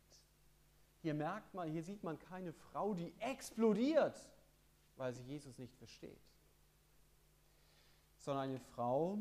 Hier 1.01 1.15
merkt 1.15 1.53
man, 1.55 1.71
hier 1.71 1.83
sieht 1.83 2.03
man 2.03 2.19
keine 2.19 2.53
Frau, 2.53 2.95
die 2.95 3.13
explodiert, 3.21 4.29
weil 4.97 5.13
sie 5.13 5.23
Jesus 5.25 5.59
nicht 5.59 5.75
versteht, 5.77 6.23
sondern 8.19 8.51
eine 8.51 8.61
Frau, 8.61 9.19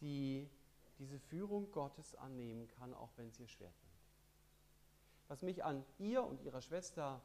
die 0.00 0.48
diese 0.98 1.18
Führung 1.18 1.70
Gottes 1.72 2.14
annehmen 2.14 2.68
kann, 2.68 2.94
auch 2.94 3.10
wenn 3.16 3.28
es 3.28 3.38
ihr 3.38 3.48
schwerfällt. 3.48 3.83
Was 5.28 5.42
mich 5.42 5.64
an 5.64 5.84
ihr 5.98 6.22
und 6.24 6.42
ihrer 6.42 6.60
Schwester 6.60 7.20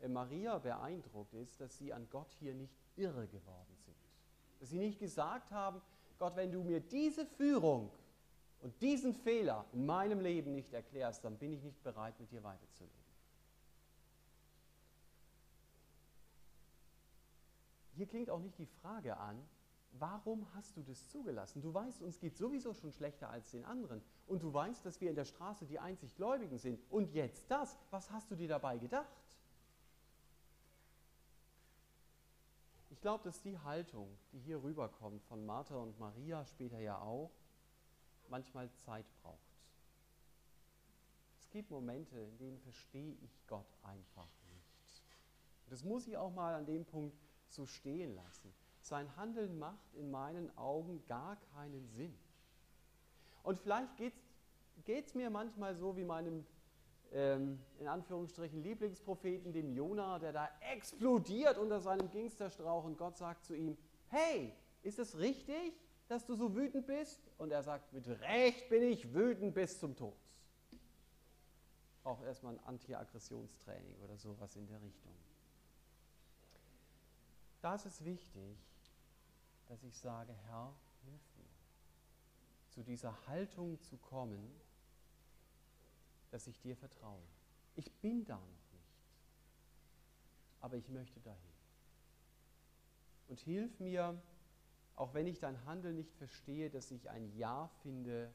äh, 0.00 0.08
Maria 0.08 0.58
beeindruckt, 0.58 1.34
ist, 1.34 1.60
dass 1.60 1.76
sie 1.78 1.92
an 1.92 2.08
Gott 2.10 2.30
hier 2.38 2.54
nicht 2.54 2.74
irre 2.96 3.26
geworden 3.26 3.76
sind. 3.84 3.96
Dass 4.60 4.70
sie 4.70 4.78
nicht 4.78 4.98
gesagt 4.98 5.50
haben, 5.50 5.80
Gott, 6.18 6.36
wenn 6.36 6.50
du 6.50 6.62
mir 6.62 6.80
diese 6.80 7.26
Führung 7.26 7.90
und 8.60 8.80
diesen 8.82 9.14
Fehler 9.14 9.64
in 9.72 9.86
meinem 9.86 10.20
Leben 10.20 10.54
nicht 10.54 10.72
erklärst, 10.72 11.24
dann 11.24 11.38
bin 11.38 11.52
ich 11.52 11.62
nicht 11.62 11.82
bereit, 11.82 12.18
mit 12.18 12.32
dir 12.32 12.42
weiterzuleben. 12.42 12.98
Hier 17.94 18.06
klingt 18.06 18.30
auch 18.30 18.40
nicht 18.40 18.58
die 18.58 18.66
Frage 18.66 19.16
an, 19.16 19.44
warum 19.92 20.46
hast 20.54 20.76
du 20.76 20.82
das 20.82 21.08
zugelassen? 21.08 21.60
Du 21.60 21.72
weißt, 21.72 22.02
uns 22.02 22.18
geht 22.18 22.36
sowieso 22.36 22.72
schon 22.74 22.92
schlechter 22.92 23.30
als 23.30 23.50
den 23.50 23.64
anderen. 23.64 24.02
Und 24.26 24.42
du 24.42 24.52
weißt, 24.52 24.84
dass 24.84 25.00
wir 25.00 25.10
in 25.10 25.16
der 25.16 25.24
Straße 25.24 25.66
die 25.66 25.78
einzig 25.78 26.14
Gläubigen 26.16 26.58
sind. 26.58 26.80
Und 26.90 27.12
jetzt 27.12 27.50
das, 27.50 27.78
was 27.90 28.10
hast 28.10 28.30
du 28.30 28.36
dir 28.36 28.48
dabei 28.48 28.78
gedacht? 28.78 29.08
Ich 32.90 33.00
glaube, 33.00 33.24
dass 33.24 33.40
die 33.42 33.58
Haltung, 33.58 34.18
die 34.32 34.40
hier 34.40 34.62
rüberkommt 34.62 35.22
von 35.24 35.46
Martha 35.46 35.76
und 35.76 35.98
Maria, 35.98 36.44
später 36.44 36.80
ja 36.80 36.98
auch, 37.00 37.30
manchmal 38.28 38.70
Zeit 38.72 39.06
braucht. 39.22 39.38
Es 41.38 41.48
gibt 41.50 41.70
Momente, 41.70 42.18
in 42.18 42.36
denen 42.38 42.58
verstehe 42.58 43.14
ich 43.22 43.46
Gott 43.46 43.72
einfach 43.82 44.28
nicht. 44.52 45.04
Das 45.68 45.84
muss 45.84 46.06
ich 46.06 46.16
auch 46.16 46.32
mal 46.32 46.54
an 46.54 46.66
dem 46.66 46.84
Punkt 46.84 47.16
so 47.46 47.66
stehen 47.66 48.14
lassen. 48.14 48.52
Sein 48.88 49.14
Handeln 49.16 49.58
macht 49.58 49.94
in 49.94 50.10
meinen 50.10 50.56
Augen 50.56 51.04
gar 51.06 51.36
keinen 51.52 51.86
Sinn. 51.88 52.18
Und 53.42 53.58
vielleicht 53.58 53.90
geht 53.96 55.06
es 55.06 55.14
mir 55.14 55.28
manchmal 55.28 55.76
so 55.76 55.94
wie 55.96 56.04
meinem, 56.04 56.46
ähm, 57.12 57.60
in 57.78 57.86
Anführungsstrichen, 57.86 58.62
Lieblingspropheten, 58.62 59.52
dem 59.52 59.74
Jona, 59.74 60.18
der 60.18 60.32
da 60.32 60.48
explodiert 60.72 61.58
unter 61.58 61.80
seinem 61.80 62.10
Gingsterstrauch 62.10 62.84
und 62.84 62.96
Gott 62.96 63.18
sagt 63.18 63.44
zu 63.44 63.54
ihm, 63.54 63.76
hey, 64.08 64.54
ist 64.82 64.98
es 64.98 65.18
richtig, 65.18 65.78
dass 66.08 66.24
du 66.24 66.34
so 66.34 66.56
wütend 66.56 66.86
bist? 66.86 67.20
Und 67.36 67.52
er 67.52 67.62
sagt, 67.62 67.92
mit 67.92 68.08
Recht 68.08 68.70
bin 68.70 68.82
ich 68.82 69.12
wütend 69.12 69.54
bis 69.54 69.78
zum 69.78 69.96
Tod. 69.96 70.16
Auch 72.04 72.22
erstmal 72.22 72.54
ein 72.54 72.64
Anti-Aggressionstraining 72.64 73.96
oder 74.02 74.16
sowas 74.16 74.56
in 74.56 74.66
der 74.66 74.80
Richtung. 74.80 75.12
Da 77.60 77.74
ist 77.74 78.04
wichtig, 78.04 78.56
dass 79.68 79.82
ich 79.82 79.96
sage, 79.98 80.32
Herr, 80.46 80.74
hilf 81.04 81.20
mir, 81.36 81.44
zu 82.70 82.82
dieser 82.82 83.26
Haltung 83.26 83.80
zu 83.82 83.96
kommen, 83.98 84.50
dass 86.30 86.46
ich 86.46 86.58
dir 86.60 86.76
vertraue. 86.76 87.22
Ich 87.76 87.92
bin 88.00 88.24
da 88.24 88.36
noch 88.36 88.72
nicht, 88.72 89.04
aber 90.60 90.76
ich 90.76 90.88
möchte 90.88 91.20
dahin. 91.20 91.38
Und 93.28 93.40
hilf 93.40 93.78
mir, 93.78 94.20
auch 94.96 95.14
wenn 95.14 95.26
ich 95.26 95.38
dein 95.38 95.64
Handeln 95.64 95.96
nicht 95.96 96.12
verstehe, 96.14 96.70
dass 96.70 96.90
ich 96.90 97.08
ein 97.10 97.30
Ja 97.36 97.68
finde 97.82 98.32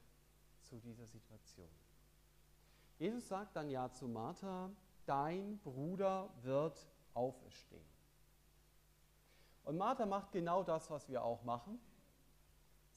zu 0.62 0.78
dieser 0.78 1.06
Situation. 1.06 1.68
Jesus 2.98 3.28
sagt 3.28 3.56
dann 3.56 3.70
Ja 3.70 3.90
zu 3.90 4.06
Martha, 4.06 4.70
dein 5.04 5.58
Bruder 5.58 6.32
wird 6.42 6.88
auferstehen. 7.12 7.93
Und 9.64 9.78
Martha 9.78 10.06
macht 10.06 10.32
genau 10.32 10.62
das, 10.62 10.90
was 10.90 11.08
wir 11.08 11.22
auch 11.22 11.42
machen. 11.44 11.80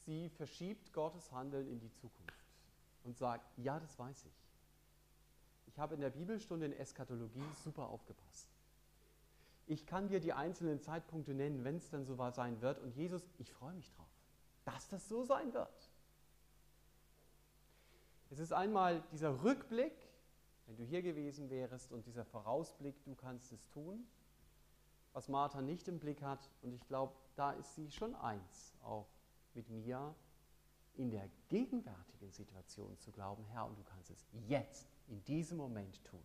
Sie 0.05 0.29
verschiebt 0.29 0.93
Gottes 0.93 1.31
Handeln 1.31 1.67
in 1.67 1.79
die 1.79 1.91
Zukunft 1.91 2.45
und 3.03 3.17
sagt, 3.17 3.45
ja, 3.57 3.79
das 3.79 3.97
weiß 3.97 4.25
ich. 4.25 4.47
Ich 5.67 5.79
habe 5.79 5.95
in 5.95 6.01
der 6.01 6.09
Bibelstunde 6.09 6.65
in 6.65 6.73
Eschatologie 6.73 7.43
super 7.63 7.87
aufgepasst. 7.87 8.49
Ich 9.65 9.85
kann 9.85 10.07
dir 10.07 10.19
die 10.19 10.33
einzelnen 10.33 10.81
Zeitpunkte 10.81 11.33
nennen, 11.33 11.63
wenn 11.63 11.75
es 11.75 11.89
dann 11.89 12.05
so 12.05 12.15
sein 12.31 12.61
wird. 12.61 12.79
Und 12.79 12.95
Jesus, 12.95 13.21
ich 13.37 13.51
freue 13.51 13.73
mich 13.73 13.89
drauf, 13.91 14.07
dass 14.63 14.87
das 14.87 15.07
so 15.07 15.23
sein 15.23 15.53
wird. 15.53 15.91
Es 18.29 18.39
ist 18.39 18.53
einmal 18.53 19.03
dieser 19.11 19.43
Rückblick, 19.43 19.93
wenn 20.65 20.77
du 20.77 20.83
hier 20.83 21.01
gewesen 21.01 21.49
wärst, 21.49 21.91
und 21.91 22.05
dieser 22.05 22.25
Vorausblick, 22.25 23.03
du 23.05 23.15
kannst 23.15 23.51
es 23.53 23.69
tun 23.69 24.05
was 25.17 25.29
Martha 25.29 25.63
nicht 25.63 25.87
im 25.87 25.97
Blick 25.97 26.21
hat. 26.21 26.47
Und 26.61 26.73
ich 26.73 26.85
glaube, 26.85 27.15
da 27.35 27.51
ist 27.53 27.73
sie 27.73 27.89
schon 27.89 28.13
eins, 28.13 28.75
auch 28.83 29.07
mit 29.55 29.67
mir, 29.67 30.13
in 30.93 31.09
der 31.09 31.27
gegenwärtigen 31.49 32.31
Situation 32.31 32.95
zu 32.99 33.11
glauben, 33.11 33.43
Herr, 33.45 33.65
und 33.65 33.79
du 33.79 33.83
kannst 33.83 34.11
es 34.11 34.27
jetzt, 34.47 34.87
in 35.07 35.23
diesem 35.23 35.57
Moment 35.57 36.03
tun. 36.05 36.23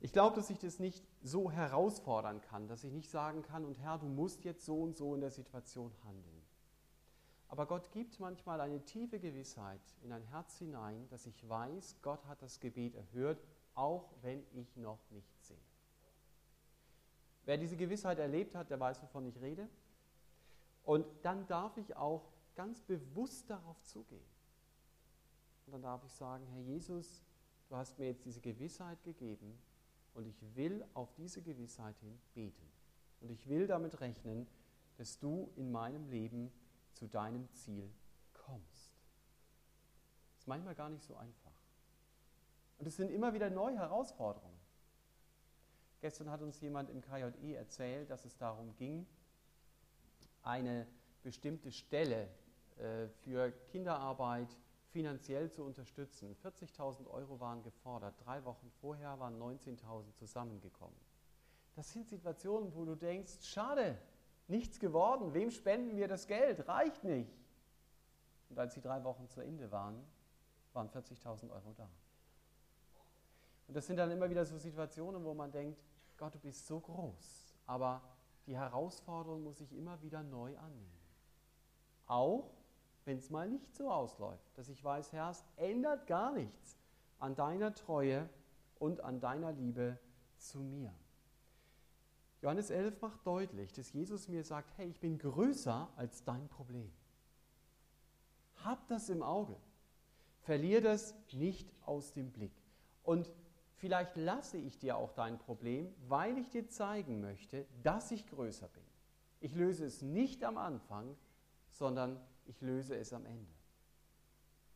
Ich 0.00 0.12
glaube, 0.12 0.36
dass 0.36 0.50
ich 0.50 0.58
das 0.58 0.78
nicht 0.78 1.02
so 1.22 1.50
herausfordern 1.50 2.42
kann, 2.42 2.68
dass 2.68 2.84
ich 2.84 2.92
nicht 2.92 3.10
sagen 3.10 3.40
kann, 3.40 3.64
und 3.64 3.78
Herr, 3.78 3.96
du 3.96 4.06
musst 4.06 4.44
jetzt 4.44 4.66
so 4.66 4.82
und 4.82 4.98
so 4.98 5.14
in 5.14 5.22
der 5.22 5.30
Situation 5.30 5.94
handeln. 6.04 6.42
Aber 7.48 7.64
Gott 7.64 7.90
gibt 7.90 8.20
manchmal 8.20 8.60
eine 8.60 8.84
tiefe 8.84 9.18
Gewissheit 9.18 9.80
in 10.02 10.12
ein 10.12 10.24
Herz 10.24 10.58
hinein, 10.58 11.08
dass 11.08 11.24
ich 11.24 11.48
weiß, 11.48 12.02
Gott 12.02 12.26
hat 12.26 12.42
das 12.42 12.60
Gebet 12.60 12.96
erhört, 12.96 13.42
auch 13.74 14.12
wenn 14.20 14.44
ich 14.52 14.76
noch 14.76 15.00
nicht. 15.10 15.33
Wer 17.44 17.58
diese 17.58 17.76
Gewissheit 17.76 18.18
erlebt 18.18 18.54
hat, 18.54 18.70
der 18.70 18.80
weiß, 18.80 19.02
wovon 19.02 19.26
ich 19.26 19.40
rede. 19.40 19.68
Und 20.82 21.06
dann 21.22 21.46
darf 21.46 21.76
ich 21.76 21.96
auch 21.96 22.32
ganz 22.54 22.80
bewusst 22.82 23.50
darauf 23.50 23.82
zugehen. 23.82 24.24
Und 25.66 25.72
dann 25.72 25.82
darf 25.82 26.04
ich 26.04 26.12
sagen, 26.12 26.46
Herr 26.46 26.60
Jesus, 26.60 27.22
du 27.68 27.76
hast 27.76 27.98
mir 27.98 28.06
jetzt 28.06 28.24
diese 28.24 28.40
Gewissheit 28.40 29.02
gegeben 29.02 29.58
und 30.14 30.26
ich 30.26 30.36
will 30.54 30.84
auf 30.94 31.12
diese 31.14 31.42
Gewissheit 31.42 31.96
hin 31.98 32.18
beten. 32.34 32.70
Und 33.20 33.30
ich 33.30 33.48
will 33.48 33.66
damit 33.66 34.00
rechnen, 34.00 34.46
dass 34.96 35.18
du 35.18 35.50
in 35.56 35.72
meinem 35.72 36.06
Leben 36.08 36.52
zu 36.92 37.08
deinem 37.08 37.50
Ziel 37.52 37.90
kommst. 38.32 38.92
Das 40.32 40.40
ist 40.40 40.46
manchmal 40.46 40.74
gar 40.74 40.90
nicht 40.90 41.02
so 41.02 41.16
einfach. 41.16 41.52
Und 42.78 42.86
es 42.86 42.96
sind 42.96 43.10
immer 43.10 43.32
wieder 43.32 43.50
neue 43.50 43.78
Herausforderungen. 43.78 44.53
Gestern 46.04 46.30
hat 46.30 46.42
uns 46.42 46.60
jemand 46.60 46.90
im 46.90 47.00
KJE 47.00 47.54
erzählt, 47.54 48.10
dass 48.10 48.26
es 48.26 48.36
darum 48.36 48.76
ging, 48.76 49.06
eine 50.42 50.86
bestimmte 51.22 51.72
Stelle 51.72 52.28
äh, 52.76 53.08
für 53.22 53.50
Kinderarbeit 53.70 54.54
finanziell 54.90 55.50
zu 55.50 55.64
unterstützen. 55.64 56.36
40.000 56.44 57.06
Euro 57.06 57.40
waren 57.40 57.62
gefordert. 57.62 58.16
Drei 58.22 58.44
Wochen 58.44 58.70
vorher 58.82 59.18
waren 59.18 59.40
19.000 59.40 60.12
zusammengekommen. 60.12 61.00
Das 61.74 61.90
sind 61.90 62.06
Situationen, 62.06 62.74
wo 62.74 62.84
du 62.84 62.96
denkst, 62.96 63.38
schade, 63.40 63.96
nichts 64.46 64.78
geworden. 64.78 65.32
Wem 65.32 65.50
spenden 65.50 65.96
wir 65.96 66.06
das 66.06 66.26
Geld? 66.26 66.68
Reicht 66.68 67.02
nicht. 67.02 67.32
Und 68.50 68.58
als 68.58 68.74
die 68.74 68.82
drei 68.82 69.02
Wochen 69.04 69.26
zu 69.26 69.40
Ende 69.40 69.70
waren, 69.70 70.04
waren 70.74 70.90
40.000 70.90 71.50
Euro 71.50 71.72
da. 71.74 71.88
Und 73.66 73.74
das 73.74 73.86
sind 73.86 73.96
dann 73.96 74.10
immer 74.10 74.28
wieder 74.28 74.44
so 74.44 74.58
Situationen, 74.58 75.24
wo 75.24 75.32
man 75.32 75.50
denkt, 75.50 75.80
Gott, 76.24 76.36
du 76.36 76.38
bist 76.38 76.66
so 76.66 76.80
groß, 76.80 77.54
aber 77.66 78.00
die 78.46 78.56
Herausforderung 78.56 79.42
muss 79.42 79.60
ich 79.60 79.76
immer 79.76 80.00
wieder 80.00 80.22
neu 80.22 80.56
annehmen. 80.56 80.98
Auch 82.06 82.50
wenn 83.04 83.18
es 83.18 83.28
mal 83.28 83.46
nicht 83.46 83.74
so 83.74 83.90
ausläuft, 83.90 84.56
dass 84.56 84.70
ich 84.70 84.82
weiß, 84.82 85.12
Herr, 85.12 85.32
es 85.32 85.44
ändert 85.56 86.06
gar 86.06 86.32
nichts 86.32 86.78
an 87.18 87.36
deiner 87.36 87.74
Treue 87.74 88.26
und 88.78 89.02
an 89.02 89.20
deiner 89.20 89.52
Liebe 89.52 89.98
zu 90.38 90.60
mir. 90.60 90.94
Johannes 92.40 92.70
11 92.70 93.02
macht 93.02 93.26
deutlich, 93.26 93.74
dass 93.74 93.92
Jesus 93.92 94.26
mir 94.26 94.44
sagt, 94.44 94.78
hey, 94.78 94.88
ich 94.88 95.00
bin 95.00 95.18
größer 95.18 95.90
als 95.94 96.24
dein 96.24 96.48
Problem. 96.48 96.90
Hab 98.64 98.88
das 98.88 99.10
im 99.10 99.22
Auge. 99.22 99.56
Verlier 100.40 100.80
das 100.80 101.14
nicht 101.34 101.70
aus 101.84 102.14
dem 102.14 102.32
Blick. 102.32 102.54
Und 103.02 103.30
Vielleicht 103.84 104.16
lasse 104.16 104.56
ich 104.56 104.78
dir 104.78 104.96
auch 104.96 105.12
dein 105.12 105.38
Problem, 105.38 105.94
weil 106.08 106.38
ich 106.38 106.48
dir 106.48 106.66
zeigen 106.70 107.20
möchte, 107.20 107.66
dass 107.82 108.12
ich 108.12 108.26
größer 108.26 108.66
bin. 108.68 108.82
Ich 109.40 109.54
löse 109.54 109.84
es 109.84 110.00
nicht 110.00 110.42
am 110.42 110.56
Anfang, 110.56 111.14
sondern 111.68 112.18
ich 112.46 112.62
löse 112.62 112.96
es 112.96 113.12
am 113.12 113.26
Ende. 113.26 113.52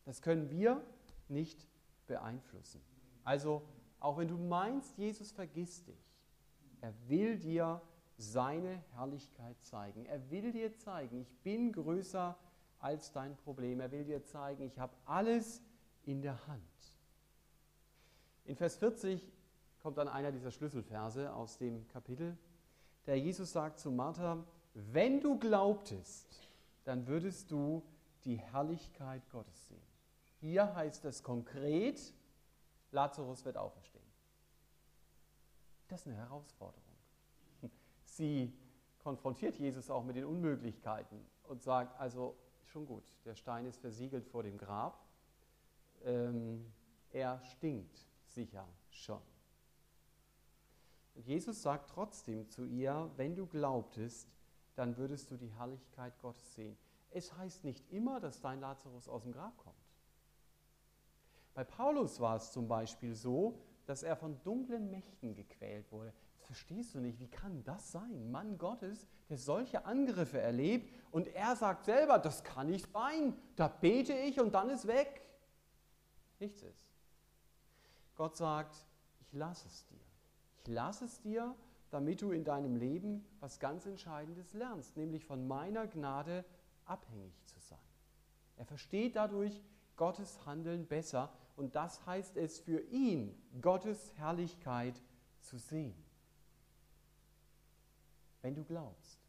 Das 0.05 0.21
können 0.21 0.51
wir 0.51 0.83
nicht 1.27 1.65
beeinflussen. 2.05 2.83
Also, 3.23 3.63
auch 3.99 4.19
wenn 4.19 4.27
du 4.27 4.37
meinst, 4.37 4.95
Jesus 4.95 5.31
vergisst 5.31 5.87
dich, 5.87 6.13
er 6.79 6.93
will 7.07 7.39
dir 7.39 7.81
seine 8.15 8.83
Herrlichkeit 8.93 9.59
zeigen. 9.63 10.05
Er 10.05 10.29
will 10.29 10.51
dir 10.51 10.77
zeigen, 10.77 11.21
ich 11.21 11.35
bin 11.37 11.71
größer 11.71 12.37
als 12.77 13.11
dein 13.11 13.35
Problem. 13.37 13.79
Er 13.79 13.91
will 13.91 14.03
dir 14.03 14.23
zeigen, 14.23 14.61
ich 14.61 14.77
habe 14.77 14.93
alles 15.05 15.63
in 16.03 16.21
der 16.21 16.45
Hand. 16.45 16.61
In 18.45 18.55
Vers 18.55 18.75
40 18.77 19.31
kommt 19.79 19.97
dann 19.97 20.07
einer 20.07 20.31
dieser 20.31 20.51
Schlüsselverse 20.51 21.33
aus 21.33 21.57
dem 21.57 21.87
Kapitel, 21.87 22.37
der 23.05 23.19
Jesus 23.19 23.51
sagt 23.51 23.79
zu 23.79 23.91
Martha, 23.91 24.43
wenn 24.73 25.21
du 25.21 25.39
glaubtest, 25.39 26.49
dann 26.83 27.07
würdest 27.07 27.51
du 27.51 27.83
die 28.25 28.37
Herrlichkeit 28.37 29.27
Gottes 29.29 29.67
sehen. 29.67 29.81
Hier 30.39 30.75
heißt 30.75 31.05
es 31.05 31.23
konkret, 31.23 32.13
Lazarus 32.91 33.45
wird 33.45 33.57
auferstehen. 33.57 34.03
Das 35.87 36.01
ist 36.01 36.07
eine 36.07 36.17
Herausforderung. 36.17 36.83
Sie 38.03 38.53
konfrontiert 38.99 39.55
Jesus 39.57 39.89
auch 39.89 40.03
mit 40.03 40.15
den 40.15 40.25
Unmöglichkeiten 40.25 41.25
und 41.43 41.61
sagt, 41.61 41.99
also 41.99 42.35
schon 42.65 42.85
gut, 42.85 43.03
der 43.25 43.35
Stein 43.35 43.65
ist 43.65 43.79
versiegelt 43.79 44.25
vor 44.27 44.43
dem 44.43 44.57
Grab, 44.57 45.03
ähm, 46.03 46.71
er 47.11 47.41
stinkt 47.43 48.08
sicher 48.33 48.67
schon. 48.89 49.21
Und 51.15 51.25
Jesus 51.25 51.61
sagt 51.61 51.89
trotzdem 51.89 52.49
zu 52.49 52.65
ihr, 52.65 53.11
wenn 53.17 53.35
du 53.35 53.45
glaubtest, 53.45 54.29
dann 54.75 54.95
würdest 54.95 55.29
du 55.31 55.37
die 55.37 55.51
Herrlichkeit 55.51 56.17
Gottes 56.19 56.53
sehen. 56.53 56.77
Es 57.11 57.35
heißt 57.35 57.63
nicht 57.63 57.91
immer, 57.91 58.19
dass 58.19 58.39
dein 58.39 58.61
Lazarus 58.61 59.09
aus 59.09 59.23
dem 59.23 59.33
Grab 59.33 59.57
kommt. 59.57 59.75
Bei 61.53 61.63
Paulus 61.63 62.19
war 62.19 62.37
es 62.37 62.51
zum 62.51 62.67
Beispiel 62.67 63.15
so, 63.15 63.59
dass 63.85 64.03
er 64.03 64.15
von 64.15 64.41
dunklen 64.43 64.89
Mächten 64.89 65.33
gequält 65.33 65.91
wurde. 65.91 66.13
Das 66.37 66.45
verstehst 66.45 66.95
du 66.95 66.99
nicht. 66.99 67.19
Wie 67.19 67.27
kann 67.27 67.63
das 67.63 67.91
sein? 67.91 68.31
Mann 68.31 68.57
Gottes, 68.57 69.07
der 69.27 69.37
solche 69.37 69.83
Angriffe 69.85 70.39
erlebt 70.39 70.93
und 71.11 71.27
er 71.27 71.55
sagt 71.55 71.85
selber, 71.85 72.19
das 72.19 72.43
kann 72.43 72.67
nicht 72.69 72.89
sein. 72.93 73.35
Da 73.55 73.67
bete 73.67 74.13
ich 74.13 74.39
und 74.39 74.53
dann 74.53 74.69
ist 74.69 74.87
weg. 74.87 75.21
Nichts 76.39 76.61
ist. 76.61 76.88
Gott 78.19 78.35
sagt, 78.35 78.75
ich 79.21 79.31
lasse 79.31 79.65
es 79.69 79.85
dir. 79.87 80.03
Ich 80.57 80.67
lasse 80.67 81.05
es 81.05 81.21
dir, 81.21 81.55
damit 81.89 82.21
du 82.21 82.31
in 82.31 82.43
deinem 82.43 82.75
Leben 82.75 83.25
was 83.39 83.61
ganz 83.61 83.85
Entscheidendes 83.85 84.51
lernst, 84.51 84.97
nämlich 84.97 85.23
von 85.23 85.47
meiner 85.47 85.87
Gnade 85.87 86.43
abhängig 86.83 87.33
zu 87.45 87.57
sein. 87.61 87.79
Er 88.57 88.65
versteht 88.65 89.15
dadurch 89.15 89.63
Gottes 89.95 90.45
Handeln 90.45 90.85
besser 90.85 91.31
und 91.55 91.75
das 91.75 92.05
heißt 92.05 92.35
es 92.35 92.59
für 92.59 92.81
ihn, 92.89 93.41
Gottes 93.61 94.13
Herrlichkeit 94.17 95.01
zu 95.39 95.57
sehen. 95.57 95.95
Wenn 98.41 98.53
du 98.53 98.65
glaubst. 98.65 99.21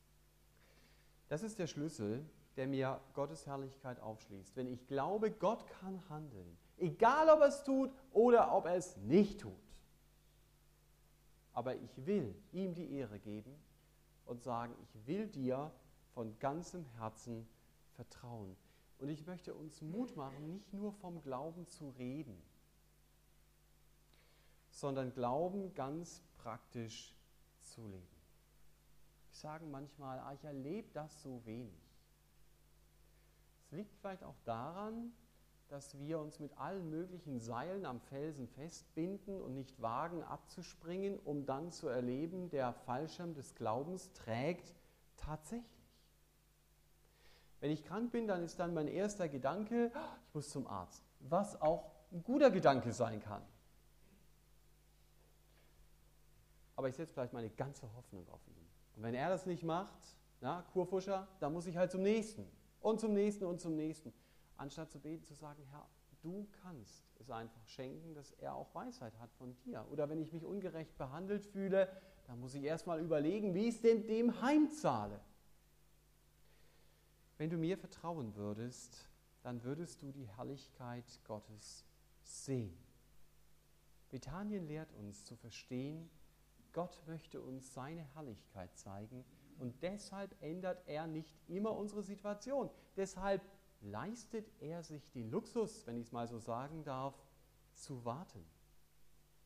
Das 1.28 1.44
ist 1.44 1.60
der 1.60 1.68
Schlüssel, 1.68 2.28
der 2.56 2.66
mir 2.66 3.00
Gottes 3.14 3.46
Herrlichkeit 3.46 4.00
aufschließt. 4.00 4.56
Wenn 4.56 4.66
ich 4.66 4.88
glaube, 4.88 5.30
Gott 5.30 5.64
kann 5.68 6.02
handeln, 6.08 6.58
egal 6.80 7.28
ob 7.28 7.40
er 7.40 7.48
es 7.48 7.62
tut 7.62 7.92
oder 8.12 8.52
ob 8.54 8.66
er 8.66 8.76
es 8.76 8.96
nicht 8.98 9.40
tut. 9.40 9.52
Aber 11.52 11.74
ich 11.76 12.06
will 12.06 12.34
ihm 12.52 12.74
die 12.74 12.92
Ehre 12.92 13.18
geben 13.18 13.54
und 14.26 14.42
sagen, 14.42 14.74
ich 14.82 15.06
will 15.06 15.26
dir 15.26 15.70
von 16.14 16.38
ganzem 16.38 16.84
Herzen 16.98 17.46
vertrauen. 17.96 18.56
Und 18.98 19.08
ich 19.08 19.26
möchte 19.26 19.54
uns 19.54 19.80
Mut 19.80 20.16
machen, 20.16 20.52
nicht 20.52 20.72
nur 20.72 20.92
vom 20.92 21.22
Glauben 21.22 21.66
zu 21.68 21.90
reden, 21.90 22.40
sondern 24.70 25.12
Glauben 25.12 25.74
ganz 25.74 26.22
praktisch 26.38 27.14
zu 27.58 27.86
leben. 27.86 28.06
Ich 29.30 29.38
sage 29.38 29.64
manchmal, 29.64 30.18
ah, 30.20 30.32
ich 30.34 30.44
erlebe 30.44 30.88
das 30.92 31.22
so 31.22 31.44
wenig. 31.44 31.72
Es 33.64 33.72
liegt 33.72 33.94
vielleicht 33.94 34.22
auch 34.22 34.38
daran, 34.44 35.12
dass 35.70 35.96
wir 36.00 36.18
uns 36.18 36.40
mit 36.40 36.58
allen 36.58 36.90
möglichen 36.90 37.38
Seilen 37.38 37.86
am 37.86 38.00
Felsen 38.00 38.48
festbinden 38.48 39.40
und 39.40 39.54
nicht 39.54 39.80
wagen 39.80 40.24
abzuspringen, 40.24 41.16
um 41.20 41.46
dann 41.46 41.70
zu 41.70 41.86
erleben, 41.86 42.50
der 42.50 42.72
Fallschirm 42.72 43.34
des 43.34 43.54
Glaubens 43.54 44.12
trägt 44.12 44.74
tatsächlich. 45.16 45.70
Wenn 47.60 47.70
ich 47.70 47.84
krank 47.84 48.10
bin, 48.10 48.26
dann 48.26 48.42
ist 48.42 48.58
dann 48.58 48.74
mein 48.74 48.88
erster 48.88 49.28
Gedanke, 49.28 49.92
ich 50.26 50.34
muss 50.34 50.50
zum 50.50 50.66
Arzt, 50.66 51.04
was 51.20 51.60
auch 51.62 51.92
ein 52.10 52.24
guter 52.24 52.50
Gedanke 52.50 52.92
sein 52.92 53.20
kann. 53.20 53.42
Aber 56.74 56.88
ich 56.88 56.96
setze 56.96 57.12
vielleicht 57.12 57.32
meine 57.32 57.50
ganze 57.50 57.86
Hoffnung 57.94 58.28
auf 58.30 58.40
ihn. 58.48 58.66
Und 58.96 59.04
wenn 59.04 59.14
er 59.14 59.28
das 59.28 59.46
nicht 59.46 59.62
macht, 59.62 60.16
na, 60.40 60.62
Kurfuscher, 60.72 61.28
dann 61.38 61.52
muss 61.52 61.66
ich 61.66 61.76
halt 61.76 61.92
zum 61.92 62.02
nächsten 62.02 62.44
und 62.80 62.98
zum 62.98 63.12
nächsten 63.12 63.44
und 63.44 63.60
zum 63.60 63.76
nächsten. 63.76 64.12
Anstatt 64.60 64.90
zu 64.90 65.00
beten, 65.00 65.24
zu 65.24 65.32
sagen, 65.32 65.64
Herr, 65.70 65.88
du 66.20 66.46
kannst 66.60 67.02
es 67.18 67.30
einfach 67.30 67.66
schenken, 67.66 68.12
dass 68.12 68.30
er 68.32 68.54
auch 68.54 68.74
Weisheit 68.74 69.18
hat 69.18 69.32
von 69.32 69.56
dir. 69.64 69.86
Oder 69.90 70.10
wenn 70.10 70.20
ich 70.20 70.34
mich 70.34 70.44
ungerecht 70.44 70.98
behandelt 70.98 71.46
fühle, 71.46 71.88
dann 72.26 72.38
muss 72.40 72.54
ich 72.54 72.62
erstmal 72.62 73.00
überlegen, 73.00 73.54
wie 73.54 73.68
ich 73.68 73.76
es 73.76 73.80
denn 73.80 74.06
dem 74.06 74.42
heimzahle. 74.42 75.18
Wenn 77.38 77.48
du 77.48 77.56
mir 77.56 77.78
vertrauen 77.78 78.34
würdest, 78.34 79.08
dann 79.42 79.64
würdest 79.64 80.02
du 80.02 80.12
die 80.12 80.28
Herrlichkeit 80.28 81.06
Gottes 81.24 81.86
sehen. 82.20 82.76
Bethanien 84.10 84.66
lehrt 84.66 84.92
uns 84.92 85.24
zu 85.24 85.36
verstehen, 85.36 86.10
Gott 86.74 87.00
möchte 87.06 87.40
uns 87.40 87.72
seine 87.72 88.02
Herrlichkeit 88.14 88.76
zeigen 88.76 89.24
und 89.58 89.82
deshalb 89.82 90.36
ändert 90.42 90.86
er 90.86 91.06
nicht 91.06 91.34
immer 91.48 91.74
unsere 91.74 92.02
Situation. 92.02 92.68
Deshalb 92.94 93.40
leistet 93.80 94.50
er 94.60 94.82
sich 94.82 95.10
den 95.10 95.30
Luxus, 95.30 95.86
wenn 95.86 95.96
ich 95.96 96.06
es 96.06 96.12
mal 96.12 96.28
so 96.28 96.38
sagen 96.38 96.84
darf, 96.84 97.14
zu 97.74 98.04
warten. 98.04 98.44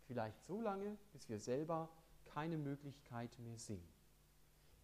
Vielleicht 0.07 0.43
so 0.43 0.61
lange, 0.61 0.99
bis 1.13 1.29
wir 1.29 1.39
selber 1.39 1.89
keine 2.25 2.59
Möglichkeit 2.59 3.39
mehr 3.39 3.59
sehen 3.59 3.95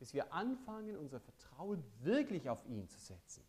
bis 0.00 0.14
wir 0.14 0.32
anfangen, 0.32 0.96
unser 0.96 1.20
Vertrauen 1.20 1.84
wirklich 2.00 2.48
auf 2.48 2.64
ihn 2.64 2.88
zu 2.88 2.98
setzen. 2.98 3.44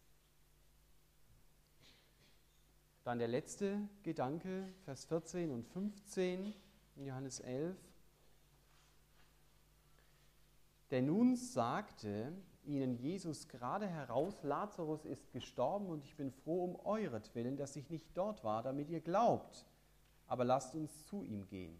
Dann 3.05 3.19
der 3.19 3.29
letzte 3.29 3.87
Gedanke, 4.03 4.67
Vers 4.83 5.05
14 5.05 5.49
und 5.49 5.65
15 5.65 6.53
in 6.97 7.05
Johannes 7.05 7.39
11. 7.39 7.77
Denn 10.91 11.05
nun 11.05 11.37
sagte 11.37 12.33
ihnen 12.65 12.95
Jesus 12.95 13.47
gerade 13.47 13.87
heraus, 13.87 14.43
Lazarus 14.43 15.05
ist 15.05 15.31
gestorben 15.31 15.87
und 15.87 16.03
ich 16.03 16.15
bin 16.15 16.31
froh 16.31 16.63
um 16.63 16.85
euretwillen, 16.85 17.57
dass 17.57 17.75
ich 17.75 17.89
nicht 17.89 18.05
dort 18.15 18.43
war, 18.43 18.63
damit 18.63 18.89
ihr 18.89 19.01
glaubt. 19.01 19.65
Aber 20.27 20.45
lasst 20.45 20.75
uns 20.75 21.05
zu 21.05 21.23
ihm 21.23 21.47
gehen. 21.47 21.77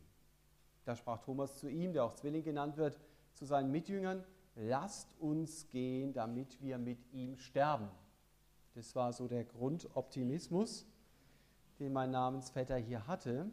Da 0.86 0.96
sprach 0.96 1.20
Thomas 1.20 1.58
zu 1.58 1.70
ihm, 1.70 1.94
der 1.94 2.04
auch 2.04 2.14
Zwilling 2.14 2.44
genannt 2.44 2.78
wird, 2.78 3.00
zu 3.34 3.46
seinen 3.46 3.72
Mitjüngern, 3.72 4.24
lasst 4.56 5.08
uns 5.20 5.68
gehen, 5.70 6.14
damit 6.14 6.62
wir 6.62 6.78
mit 6.78 7.00
ihm 7.14 7.38
sterben. 7.38 7.90
Das 8.74 8.96
war 8.96 9.14
so 9.14 9.28
der 9.28 9.44
Grundoptimismus, 9.44 10.86
den 11.80 11.94
mein 11.94 12.12
Namensvetter 12.12 12.78
hier 12.78 13.08
hatte. 13.08 13.50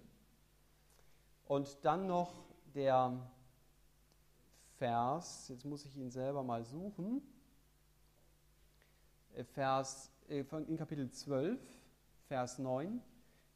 Und 1.46 1.84
dann 1.84 2.06
noch 2.06 2.44
der 2.74 3.30
Vers, 4.78 5.48
jetzt 5.48 5.64
muss 5.64 5.84
ich 5.84 5.96
ihn 5.96 6.10
selber 6.10 6.42
mal 6.42 6.64
suchen, 6.64 7.22
äh, 9.34 9.44
Vers 9.44 10.10
äh, 10.28 10.44
in 10.66 10.76
Kapitel 10.76 11.10
12, 11.10 11.60
Vers 12.26 12.58
9 12.58 13.00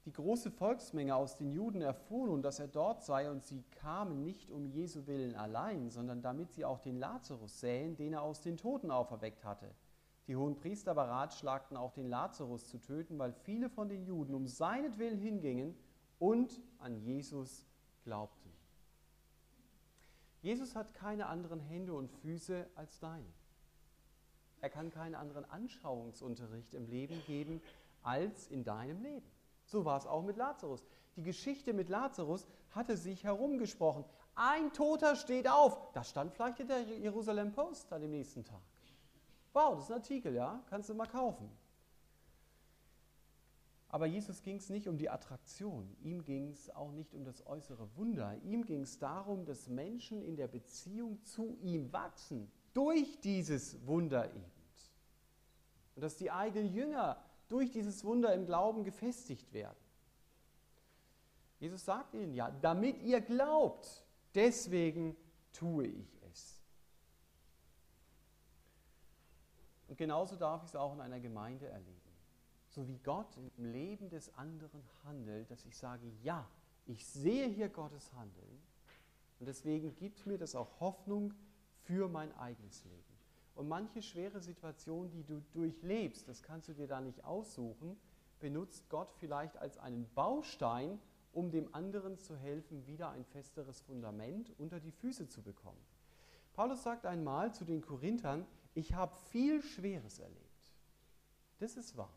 die 0.04 0.12
große 0.12 0.50
Volksmenge 0.50 1.14
aus 1.14 1.36
den 1.36 1.52
Juden 1.52 1.80
erfuhr 1.80 2.26
nun, 2.26 2.42
dass 2.42 2.58
er 2.58 2.66
dort 2.66 3.04
sei, 3.04 3.30
und 3.30 3.44
sie 3.44 3.62
kamen 3.70 4.24
nicht 4.24 4.50
um 4.50 4.66
Jesu 4.66 5.06
willen 5.06 5.36
allein, 5.36 5.90
sondern 5.90 6.22
damit 6.22 6.50
sie 6.50 6.64
auch 6.64 6.80
den 6.80 6.96
Lazarus 6.96 7.60
sähen, 7.60 7.94
den 7.94 8.14
er 8.14 8.22
aus 8.22 8.40
den 8.40 8.56
Toten 8.56 8.90
auferweckt 8.90 9.44
hatte. 9.44 9.72
Die 10.26 10.34
hohen 10.34 10.56
Priester 10.56 10.94
beratschlagten 10.94 11.76
auch 11.76 11.92
den 11.92 12.08
Lazarus 12.08 12.66
zu 12.66 12.78
töten, 12.78 13.18
weil 13.18 13.32
viele 13.32 13.70
von 13.70 13.88
den 13.88 14.04
Juden 14.04 14.34
um 14.34 14.48
seinetwillen 14.48 15.18
hingingen 15.18 15.76
und 16.18 16.60
an 16.78 16.96
Jesus 16.96 17.64
glaubten. 18.02 18.41
Jesus 20.42 20.74
hat 20.74 20.92
keine 20.94 21.26
anderen 21.26 21.60
Hände 21.60 21.94
und 21.94 22.10
Füße 22.10 22.68
als 22.74 22.98
deine. 22.98 23.32
Er 24.60 24.70
kann 24.70 24.90
keinen 24.90 25.14
anderen 25.14 25.44
Anschauungsunterricht 25.44 26.74
im 26.74 26.86
Leben 26.86 27.22
geben 27.26 27.62
als 28.02 28.48
in 28.48 28.64
deinem 28.64 29.00
Leben. 29.02 29.26
So 29.64 29.84
war 29.84 29.96
es 29.96 30.06
auch 30.06 30.22
mit 30.22 30.36
Lazarus. 30.36 30.84
Die 31.16 31.22
Geschichte 31.22 31.72
mit 31.72 31.88
Lazarus 31.88 32.46
hatte 32.70 32.96
sich 32.96 33.24
herumgesprochen. 33.24 34.04
Ein 34.34 34.72
Toter 34.72 35.14
steht 35.16 35.48
auf. 35.48 35.92
Das 35.92 36.10
stand 36.10 36.32
vielleicht 36.32 36.60
in 36.60 36.68
der 36.68 36.82
Jerusalem 36.82 37.52
Post 37.52 37.92
an 37.92 38.02
dem 38.02 38.10
nächsten 38.10 38.44
Tag. 38.44 38.62
Wow, 39.52 39.74
das 39.74 39.84
ist 39.84 39.90
ein 39.90 39.98
Artikel, 39.98 40.34
ja? 40.34 40.62
Kannst 40.70 40.88
du 40.88 40.94
mal 40.94 41.06
kaufen. 41.06 41.50
Aber 43.92 44.06
Jesus 44.06 44.42
ging 44.42 44.56
es 44.56 44.70
nicht 44.70 44.88
um 44.88 44.96
die 44.96 45.10
Attraktion. 45.10 45.94
Ihm 46.00 46.24
ging 46.24 46.48
es 46.48 46.70
auch 46.70 46.90
nicht 46.92 47.14
um 47.14 47.24
das 47.24 47.46
äußere 47.46 47.94
Wunder. 47.94 48.34
Ihm 48.42 48.64
ging 48.64 48.80
es 48.80 48.98
darum, 48.98 49.44
dass 49.44 49.68
Menschen 49.68 50.22
in 50.22 50.34
der 50.34 50.48
Beziehung 50.48 51.22
zu 51.22 51.58
ihm 51.60 51.92
wachsen. 51.92 52.50
Durch 52.72 53.20
dieses 53.20 53.86
Wunder 53.86 54.30
eben. 54.30 54.50
Und 55.94 56.00
dass 56.02 56.16
die 56.16 56.30
eigenen 56.30 56.72
Jünger 56.72 57.22
durch 57.48 57.70
dieses 57.70 58.02
Wunder 58.02 58.32
im 58.32 58.46
Glauben 58.46 58.82
gefestigt 58.82 59.52
werden. 59.52 59.76
Jesus 61.60 61.84
sagt 61.84 62.14
ihnen 62.14 62.32
ja, 62.32 62.50
damit 62.50 63.02
ihr 63.02 63.20
glaubt, 63.20 64.06
deswegen 64.34 65.14
tue 65.52 65.86
ich 65.86 66.18
es. 66.30 66.58
Und 69.86 69.98
genauso 69.98 70.34
darf 70.34 70.62
ich 70.62 70.70
es 70.70 70.76
auch 70.76 70.94
in 70.94 71.02
einer 71.02 71.20
Gemeinde 71.20 71.68
erleben. 71.68 72.01
So 72.72 72.88
wie 72.88 72.98
Gott 73.04 73.36
im 73.36 73.66
Leben 73.66 74.08
des 74.08 74.34
anderen 74.34 74.82
handelt, 75.04 75.50
dass 75.50 75.66
ich 75.66 75.76
sage, 75.76 76.10
ja, 76.22 76.48
ich 76.86 77.06
sehe 77.06 77.46
hier 77.46 77.68
Gottes 77.68 78.10
Handeln 78.14 78.62
und 79.38 79.46
deswegen 79.46 79.94
gibt 79.94 80.24
mir 80.24 80.38
das 80.38 80.54
auch 80.54 80.80
Hoffnung 80.80 81.34
für 81.82 82.08
mein 82.08 82.34
eigenes 82.38 82.82
Leben. 82.86 83.12
Und 83.54 83.68
manche 83.68 84.00
schwere 84.00 84.40
Situation, 84.40 85.10
die 85.10 85.22
du 85.22 85.42
durchlebst, 85.52 86.26
das 86.26 86.42
kannst 86.42 86.68
du 86.68 86.72
dir 86.72 86.86
da 86.86 87.02
nicht 87.02 87.22
aussuchen, 87.24 87.98
benutzt 88.40 88.88
Gott 88.88 89.12
vielleicht 89.20 89.58
als 89.58 89.76
einen 89.76 90.08
Baustein, 90.14 90.98
um 91.34 91.50
dem 91.50 91.74
anderen 91.74 92.16
zu 92.16 92.36
helfen, 92.36 92.86
wieder 92.86 93.10
ein 93.10 93.26
festeres 93.26 93.82
Fundament 93.82 94.50
unter 94.58 94.80
die 94.80 94.92
Füße 94.92 95.28
zu 95.28 95.42
bekommen. 95.42 95.84
Paulus 96.54 96.82
sagt 96.82 97.04
einmal 97.04 97.54
zu 97.54 97.66
den 97.66 97.82
Korinthern, 97.82 98.46
ich 98.74 98.94
habe 98.94 99.14
viel 99.30 99.62
Schweres 99.62 100.18
erlebt. 100.18 100.72
Das 101.58 101.76
ist 101.76 101.98
wahr. 101.98 102.12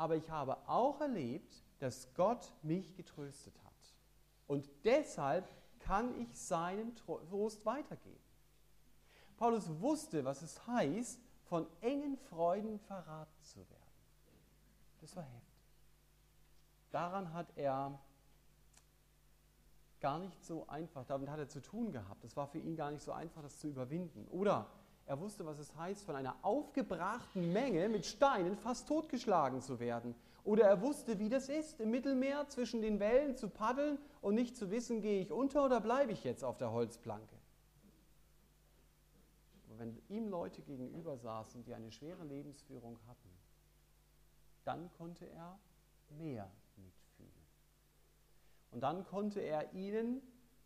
Aber 0.00 0.16
ich 0.16 0.30
habe 0.30 0.56
auch 0.66 0.98
erlebt, 1.02 1.62
dass 1.78 2.08
Gott 2.14 2.54
mich 2.62 2.96
getröstet 2.96 3.52
hat. 3.62 3.94
Und 4.46 4.66
deshalb 4.82 5.46
kann 5.78 6.18
ich 6.18 6.34
seinen 6.34 6.96
Trost 6.96 7.66
weitergeben. 7.66 8.24
Paulus 9.36 9.68
wusste, 9.78 10.24
was 10.24 10.40
es 10.40 10.66
heißt, 10.66 11.20
von 11.44 11.66
engen 11.82 12.16
Freuden 12.16 12.78
verraten 12.78 13.42
zu 13.42 13.58
werden. 13.68 13.92
Das 15.02 15.14
war 15.16 15.22
heftig. 15.22 15.60
Daran 16.92 17.34
hat 17.34 17.52
er 17.56 18.00
gar 20.00 20.18
nicht 20.18 20.42
so 20.42 20.66
einfach, 20.66 21.04
damit 21.04 21.28
hat 21.28 21.40
er 21.40 21.48
zu 21.50 21.60
tun 21.60 21.92
gehabt. 21.92 22.24
Es 22.24 22.38
war 22.38 22.46
für 22.46 22.58
ihn 22.58 22.74
gar 22.74 22.90
nicht 22.90 23.02
so 23.02 23.12
einfach, 23.12 23.42
das 23.42 23.58
zu 23.58 23.68
überwinden. 23.68 24.26
Oder 24.28 24.66
er 25.06 25.18
wusste, 25.20 25.44
was 25.44 25.58
es 25.58 25.74
heißt, 25.76 26.04
von 26.04 26.14
einer 26.14 26.36
aufgebrachten 26.42 27.52
Menge 27.52 27.88
mit 27.88 28.06
Steinen 28.06 28.56
fast 28.56 28.86
totgeschlagen 28.86 29.60
zu 29.60 29.80
werden. 29.80 30.14
Oder 30.44 30.64
er 30.64 30.80
wusste, 30.80 31.18
wie 31.18 31.28
das 31.28 31.48
ist, 31.48 31.80
im 31.80 31.90
Mittelmeer 31.90 32.48
zwischen 32.48 32.80
den 32.80 33.00
Wellen 33.00 33.36
zu 33.36 33.48
paddeln 33.48 33.98
und 34.20 34.34
nicht 34.34 34.56
zu 34.56 34.70
wissen, 34.70 35.02
gehe 35.02 35.20
ich 35.20 35.32
unter 35.32 35.64
oder 35.64 35.80
bleibe 35.80 36.12
ich 36.12 36.24
jetzt 36.24 36.44
auf 36.44 36.56
der 36.56 36.70
Holzplanke. 36.70 37.36
Und 39.68 39.78
wenn 39.78 40.00
ihm 40.08 40.28
Leute 40.28 40.62
gegenüber 40.62 41.18
saßen, 41.18 41.64
die 41.64 41.74
eine 41.74 41.92
schwere 41.92 42.24
Lebensführung 42.24 42.98
hatten, 43.06 43.30
dann 44.64 44.90
konnte 44.92 45.26
er 45.26 45.58
mehr 46.08 46.50
mitfühlen. 46.76 47.46
Und 48.70 48.80
dann 48.80 49.04
konnte 49.04 49.40
er 49.40 49.72
ihnen 49.72 50.22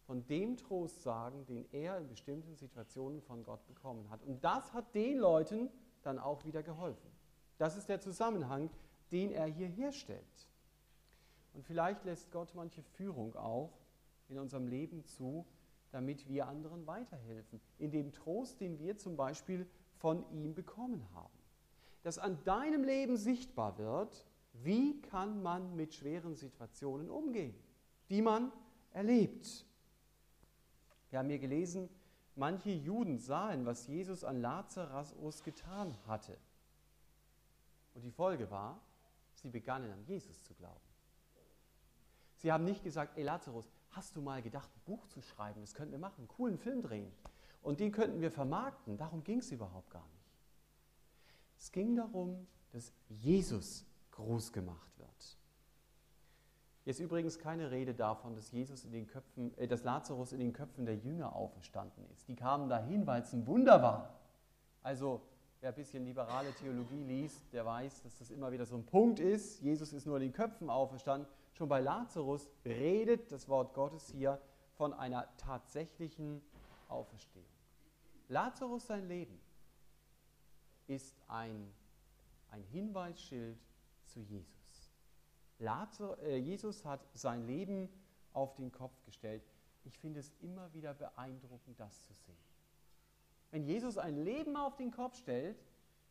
von 0.06 0.26
dem 0.26 0.56
Trost 0.56 1.02
sagen, 1.02 1.46
den 1.46 1.66
er 1.72 1.98
in 1.98 2.08
bestimmten 2.08 2.54
Situationen 2.54 3.22
von 3.22 3.42
Gott 3.42 3.66
bekommen 3.66 4.08
hat. 4.10 4.22
Und 4.22 4.44
das 4.44 4.72
hat 4.72 4.94
den 4.94 5.18
Leuten 5.18 5.70
dann 6.02 6.18
auch 6.18 6.44
wieder 6.44 6.62
geholfen. 6.62 7.10
Das 7.58 7.76
ist 7.76 7.88
der 7.88 8.00
Zusammenhang, 8.00 8.70
den 9.12 9.32
er 9.32 9.46
hier 9.46 9.68
herstellt. 9.68 10.48
Und 11.54 11.64
vielleicht 11.64 12.04
lässt 12.04 12.30
Gott 12.32 12.54
manche 12.54 12.82
Führung 12.82 13.34
auch 13.36 13.78
in 14.28 14.38
unserem 14.38 14.66
Leben 14.66 15.04
zu, 15.04 15.46
damit 15.90 16.28
wir 16.28 16.48
anderen 16.48 16.86
weiterhelfen, 16.86 17.60
in 17.78 17.92
dem 17.92 18.12
Trost, 18.12 18.60
den 18.60 18.78
wir 18.78 18.96
zum 18.96 19.16
Beispiel 19.16 19.66
von 19.96 20.28
ihm 20.32 20.54
bekommen 20.54 21.06
haben. 21.14 21.38
Dass 22.02 22.18
an 22.18 22.42
deinem 22.44 22.82
Leben 22.82 23.16
sichtbar 23.16 23.78
wird, 23.78 24.26
wie 24.52 25.00
kann 25.00 25.42
man 25.42 25.76
mit 25.76 25.94
schweren 25.94 26.34
Situationen 26.34 27.10
umgehen, 27.10 27.54
die 28.10 28.22
man 28.22 28.52
erlebt. 28.92 29.66
Wir 31.14 31.20
haben 31.20 31.28
hier 31.28 31.38
gelesen, 31.38 31.88
manche 32.34 32.72
Juden 32.72 33.20
sahen, 33.20 33.66
was 33.66 33.86
Jesus 33.86 34.24
an 34.24 34.40
Lazarus 34.40 35.44
getan 35.44 35.96
hatte. 36.08 36.36
Und 37.94 38.02
die 38.02 38.10
Folge 38.10 38.50
war, 38.50 38.80
sie 39.34 39.48
begannen 39.48 39.92
an 39.92 40.02
Jesus 40.06 40.42
zu 40.42 40.54
glauben. 40.54 40.80
Sie 42.34 42.50
haben 42.50 42.64
nicht 42.64 42.82
gesagt, 42.82 43.16
ey 43.16 43.22
Lazarus, 43.22 43.70
hast 43.90 44.16
du 44.16 44.22
mal 44.22 44.42
gedacht, 44.42 44.68
ein 44.74 44.80
Buch 44.86 45.06
zu 45.06 45.22
schreiben? 45.22 45.60
Das 45.60 45.72
könnten 45.72 45.92
wir 45.92 46.00
machen, 46.00 46.18
einen 46.18 46.26
coolen 46.26 46.58
Film 46.58 46.82
drehen. 46.82 47.12
Und 47.62 47.78
den 47.78 47.92
könnten 47.92 48.20
wir 48.20 48.32
vermarkten. 48.32 48.96
Darum 48.96 49.22
ging 49.22 49.38
es 49.38 49.52
überhaupt 49.52 49.90
gar 49.90 50.08
nicht. 50.08 50.32
Es 51.56 51.70
ging 51.70 51.94
darum, 51.94 52.44
dass 52.72 52.92
Jesus 53.08 53.86
groß 54.10 54.52
gemacht 54.52 54.98
wird. 54.98 55.38
Hier 56.84 56.90
ist 56.90 57.00
übrigens 57.00 57.38
keine 57.38 57.70
Rede 57.70 57.94
davon, 57.94 58.34
dass, 58.34 58.52
Jesus 58.52 58.84
in 58.84 58.92
den 58.92 59.06
Köpfen, 59.06 59.56
äh, 59.56 59.66
dass 59.66 59.84
Lazarus 59.84 60.32
in 60.32 60.40
den 60.40 60.52
Köpfen 60.52 60.84
der 60.84 60.96
Jünger 60.96 61.34
auferstanden 61.34 62.04
ist. 62.12 62.28
Die 62.28 62.36
kamen 62.36 62.68
dahin, 62.68 63.06
weil 63.06 63.22
es 63.22 63.32
ein 63.32 63.46
Wunder 63.46 63.82
war. 63.82 64.20
Also 64.82 65.22
wer 65.60 65.70
ein 65.70 65.74
bisschen 65.74 66.04
liberale 66.04 66.52
Theologie 66.52 67.02
liest, 67.02 67.50
der 67.54 67.64
weiß, 67.64 68.02
dass 68.02 68.18
das 68.18 68.30
immer 68.30 68.52
wieder 68.52 68.66
so 68.66 68.76
ein 68.76 68.84
Punkt 68.84 69.18
ist. 69.18 69.62
Jesus 69.62 69.94
ist 69.94 70.04
nur 70.04 70.16
in 70.16 70.24
den 70.24 70.32
Köpfen 70.34 70.68
auferstanden. 70.68 71.26
Schon 71.54 71.70
bei 71.70 71.80
Lazarus 71.80 72.50
redet 72.66 73.32
das 73.32 73.48
Wort 73.48 73.72
Gottes 73.72 74.10
hier 74.10 74.38
von 74.76 74.92
einer 74.92 75.26
tatsächlichen 75.38 76.42
Auferstehung. 76.90 77.46
Lazarus 78.28 78.86
sein 78.86 79.08
Leben 79.08 79.40
ist 80.86 81.16
ein, 81.28 81.72
ein 82.50 82.62
Hinweisschild 82.64 83.58
zu 84.04 84.20
Jesus. 84.20 84.63
Äh, 85.60 86.36
Jesus 86.36 86.84
hat 86.84 87.00
sein 87.14 87.46
Leben 87.46 87.88
auf 88.32 88.54
den 88.54 88.72
Kopf 88.72 89.02
gestellt. 89.04 89.42
Ich 89.84 89.98
finde 89.98 90.20
es 90.20 90.32
immer 90.40 90.72
wieder 90.72 90.94
beeindruckend, 90.94 91.78
das 91.78 92.02
zu 92.02 92.12
sehen. 92.14 92.36
Wenn 93.50 93.64
Jesus 93.64 93.98
ein 93.98 94.24
Leben 94.24 94.56
auf 94.56 94.76
den 94.76 94.90
Kopf 94.90 95.16
stellt, 95.16 95.56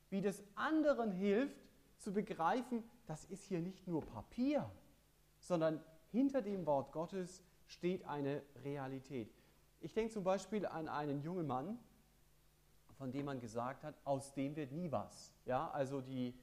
wie 0.10 0.22
das 0.22 0.44
anderen 0.56 1.12
hilft, 1.12 1.58
zu 1.98 2.14
begreifen, 2.14 2.84
das 3.06 3.26
ist 3.26 3.46
hier 3.46 3.60
nicht 3.60 3.88
nur 3.88 4.02
Papier, 4.06 4.70
sondern 5.40 5.84
hinter 6.12 6.42
dem 6.42 6.66
Wort 6.66 6.92
Gottes 6.92 7.42
steht 7.66 8.06
eine 8.06 8.44
Realität. 8.64 9.34
Ich 9.82 9.94
denke 9.94 10.14
zum 10.14 10.24
Beispiel 10.24 10.66
an 10.66 10.88
einen 10.88 11.22
jungen 11.22 11.48
Mann, 11.48 11.80
von 12.98 13.12
dem 13.12 13.26
man 13.26 13.40
gesagt 13.40 13.84
hat, 13.84 13.96
aus 14.06 14.34
dem 14.34 14.56
wird 14.56 14.72
nie 14.72 14.92
was. 14.92 15.34
Ja, 15.46 15.70
also 15.72 16.00
die, 16.00 16.34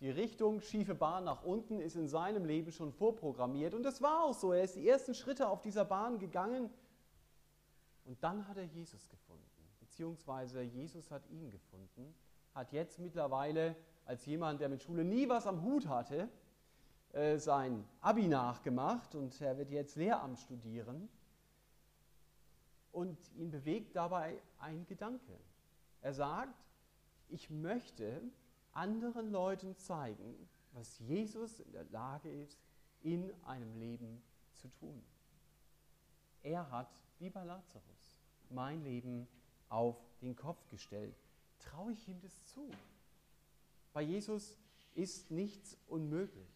die 0.00 0.10
Richtung 0.10 0.60
schiefe 0.62 0.94
Bahn 0.94 1.24
nach 1.24 1.42
unten 1.44 1.78
ist 1.78 1.94
in 1.94 2.08
seinem 2.08 2.46
Leben 2.46 2.72
schon 2.72 2.92
vorprogrammiert. 2.92 3.74
Und 3.74 3.82
das 3.82 4.00
war 4.00 4.24
auch 4.24 4.34
so. 4.34 4.52
Er 4.52 4.64
ist 4.64 4.76
die 4.76 4.88
ersten 4.88 5.14
Schritte 5.14 5.48
auf 5.48 5.60
dieser 5.60 5.84
Bahn 5.84 6.18
gegangen. 6.18 6.70
Und 8.06 8.22
dann 8.24 8.48
hat 8.48 8.56
er 8.56 8.64
Jesus 8.64 9.08
gefunden. 9.10 9.44
Beziehungsweise 9.78 10.62
Jesus 10.62 11.10
hat 11.10 11.28
ihn 11.28 11.50
gefunden. 11.50 12.14
Hat 12.54 12.72
jetzt 12.72 12.98
mittlerweile 12.98 13.76
als 14.06 14.24
jemand, 14.24 14.60
der 14.60 14.70
mit 14.70 14.82
Schule 14.82 15.04
nie 15.04 15.28
was 15.28 15.46
am 15.46 15.62
Hut 15.62 15.86
hatte, 15.86 16.28
äh, 17.12 17.38
sein 17.38 17.86
Abi 18.00 18.26
nachgemacht 18.26 19.14
und 19.14 19.38
er 19.40 19.58
wird 19.58 19.70
jetzt 19.70 19.96
Lehramt 19.96 20.38
studieren. 20.38 21.08
Und 22.90 23.18
ihn 23.36 23.50
bewegt 23.50 23.94
dabei 23.94 24.40
ein 24.58 24.86
Gedanke. 24.86 25.38
Er 26.00 26.14
sagt, 26.14 26.64
ich 27.28 27.50
möchte 27.50 28.22
anderen 28.72 29.30
Leuten 29.30 29.76
zeigen, 29.76 30.48
was 30.72 30.98
Jesus 31.00 31.60
in 31.60 31.72
der 31.72 31.84
Lage 31.84 32.30
ist, 32.30 32.58
in 33.02 33.32
einem 33.44 33.78
Leben 33.78 34.22
zu 34.54 34.68
tun. 34.68 35.02
Er 36.42 36.70
hat, 36.70 36.90
wie 37.18 37.30
bei 37.30 37.44
Lazarus, 37.44 38.16
mein 38.50 38.82
Leben 38.82 39.26
auf 39.68 39.96
den 40.20 40.36
Kopf 40.36 40.66
gestellt. 40.68 41.16
Traue 41.58 41.92
ich 41.92 42.08
ihm 42.08 42.20
das 42.20 42.44
zu? 42.46 42.70
Bei 43.92 44.02
Jesus 44.02 44.56
ist 44.94 45.30
nichts 45.30 45.76
unmöglich. 45.86 46.48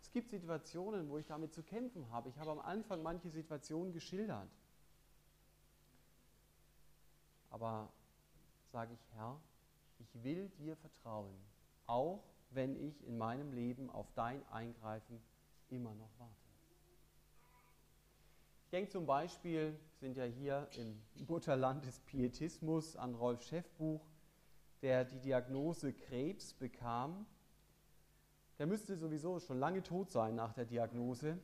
Es 0.00 0.10
gibt 0.12 0.30
Situationen, 0.30 1.08
wo 1.08 1.18
ich 1.18 1.26
damit 1.26 1.52
zu 1.52 1.62
kämpfen 1.62 2.10
habe. 2.10 2.28
Ich 2.28 2.38
habe 2.38 2.50
am 2.50 2.58
Anfang 2.58 3.02
manche 3.02 3.30
Situationen 3.30 3.92
geschildert. 3.92 4.50
Aber 7.50 7.92
sage 8.72 8.94
ich, 8.94 9.00
Herr, 9.14 9.40
ich 10.00 10.24
will 10.24 10.48
dir 10.58 10.76
vertrauen, 10.76 11.34
auch 11.86 12.24
wenn 12.50 12.76
ich 12.76 13.06
in 13.06 13.16
meinem 13.16 13.52
Leben 13.52 13.90
auf 13.90 14.10
dein 14.14 14.46
Eingreifen 14.48 15.22
immer 15.68 15.94
noch 15.94 16.10
warte. 16.18 16.34
Ich 18.64 18.70
denke 18.70 18.90
zum 18.90 19.06
Beispiel, 19.06 19.78
sind 19.98 20.16
ja 20.16 20.24
hier 20.24 20.68
im 20.76 21.02
Mutterland 21.26 21.84
des 21.84 22.00
Pietismus 22.00 22.96
an 22.96 23.14
Rolf 23.14 23.42
Schäffbuch, 23.42 24.00
der 24.82 25.04
die 25.04 25.20
Diagnose 25.20 25.92
Krebs 25.92 26.54
bekam. 26.54 27.26
Der 28.58 28.66
müsste 28.66 28.96
sowieso 28.96 29.40
schon 29.40 29.58
lange 29.58 29.82
tot 29.82 30.10
sein 30.10 30.34
nach 30.36 30.52
der 30.52 30.66
Diagnose. 30.66 31.38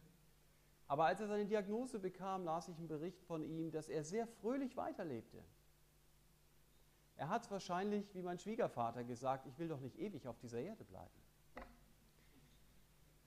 Aber 0.86 1.06
als 1.06 1.20
er 1.20 1.26
seine 1.26 1.46
Diagnose 1.46 1.98
bekam, 1.98 2.44
las 2.44 2.68
ich 2.68 2.78
einen 2.78 2.88
Bericht 2.88 3.22
von 3.24 3.42
ihm, 3.42 3.72
dass 3.72 3.88
er 3.88 4.04
sehr 4.04 4.26
fröhlich 4.26 4.76
weiterlebte. 4.76 5.42
Er 7.16 7.28
hat 7.28 7.50
wahrscheinlich, 7.50 8.14
wie 8.14 8.22
mein 8.22 8.38
Schwiegervater, 8.38 9.04
gesagt, 9.04 9.46
ich 9.46 9.58
will 9.58 9.68
doch 9.68 9.80
nicht 9.80 9.98
ewig 9.98 10.26
auf 10.26 10.38
dieser 10.38 10.60
Erde 10.60 10.84
bleiben. 10.84 11.10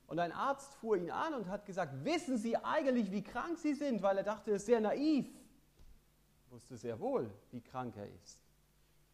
Und 0.06 0.20
ein 0.20 0.32
Arzt 0.32 0.74
fuhr 0.76 0.98
ihn 0.98 1.12
an 1.12 1.36
und 1.36 1.48
hat 1.48 1.66
gesagt, 1.66 2.04
wissen 2.04 2.38
Sie 2.38 2.58
eigentlich, 2.58 3.12
wie 3.12 3.24
krank 3.24 3.60
Sie 3.60 3.74
sind? 3.74 4.02
Weil 4.02 4.18
er 4.18 4.24
dachte, 4.24 4.52
er 4.52 4.56
ist 4.58 4.66
sehr 4.66 4.82
naiv. 4.82 5.28
Er 6.48 6.52
wusste 6.52 6.78
sehr 6.78 7.00
wohl, 7.00 7.32
wie 7.52 7.62
krank 7.62 7.96
er 7.96 8.10
ist. 8.24 8.44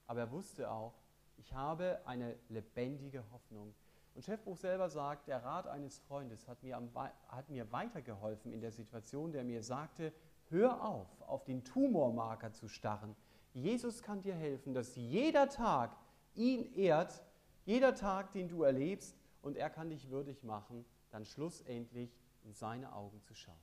Aber 0.08 0.22
er 0.22 0.32
wusste 0.32 0.72
auch, 0.72 0.94
ich 1.38 1.54
habe 1.54 2.00
eine 2.06 2.38
lebendige 2.48 3.24
Hoffnung. 3.32 3.74
Und 4.14 4.24
Chefbuch 4.24 4.56
selber 4.56 4.90
sagt, 4.90 5.28
der 5.28 5.44
Rat 5.44 5.68
eines 5.68 6.00
Freundes 6.00 6.48
hat 6.48 6.64
mir, 6.64 6.78
am, 6.78 6.90
hat 7.28 7.50
mir 7.50 7.70
weitergeholfen 7.74 8.54
in 8.54 8.62
der 8.62 8.72
Situation, 8.72 9.34
der 9.34 9.44
mir 9.44 9.64
sagte, 9.64 10.14
hör 10.50 10.82
auf, 10.82 11.22
auf 11.24 11.44
den 11.44 11.66
Tumormarker 11.66 12.54
zu 12.54 12.70
starren. 12.70 13.18
Jesus 13.56 14.04
kann 14.04 14.22
dir 14.22 14.36
helfen, 14.36 14.74
dass 14.74 14.96
jeder 14.96 15.48
Tag 15.48 15.96
ihn 16.36 16.74
ehrt, 16.74 17.24
jeder 17.64 17.96
Tag, 17.96 18.34
den 18.34 18.50
du 18.50 18.64
erlebst, 18.64 19.16
und 19.42 19.56
er 19.56 19.70
kann 19.70 19.90
dich 19.90 20.10
würdig 20.10 20.44
machen, 20.44 20.84
dann 21.12 21.24
schlussendlich 21.24 22.12
in 22.44 22.54
seine 22.54 22.94
Augen 22.94 23.22
zu 23.22 23.34
schauen. 23.34 23.56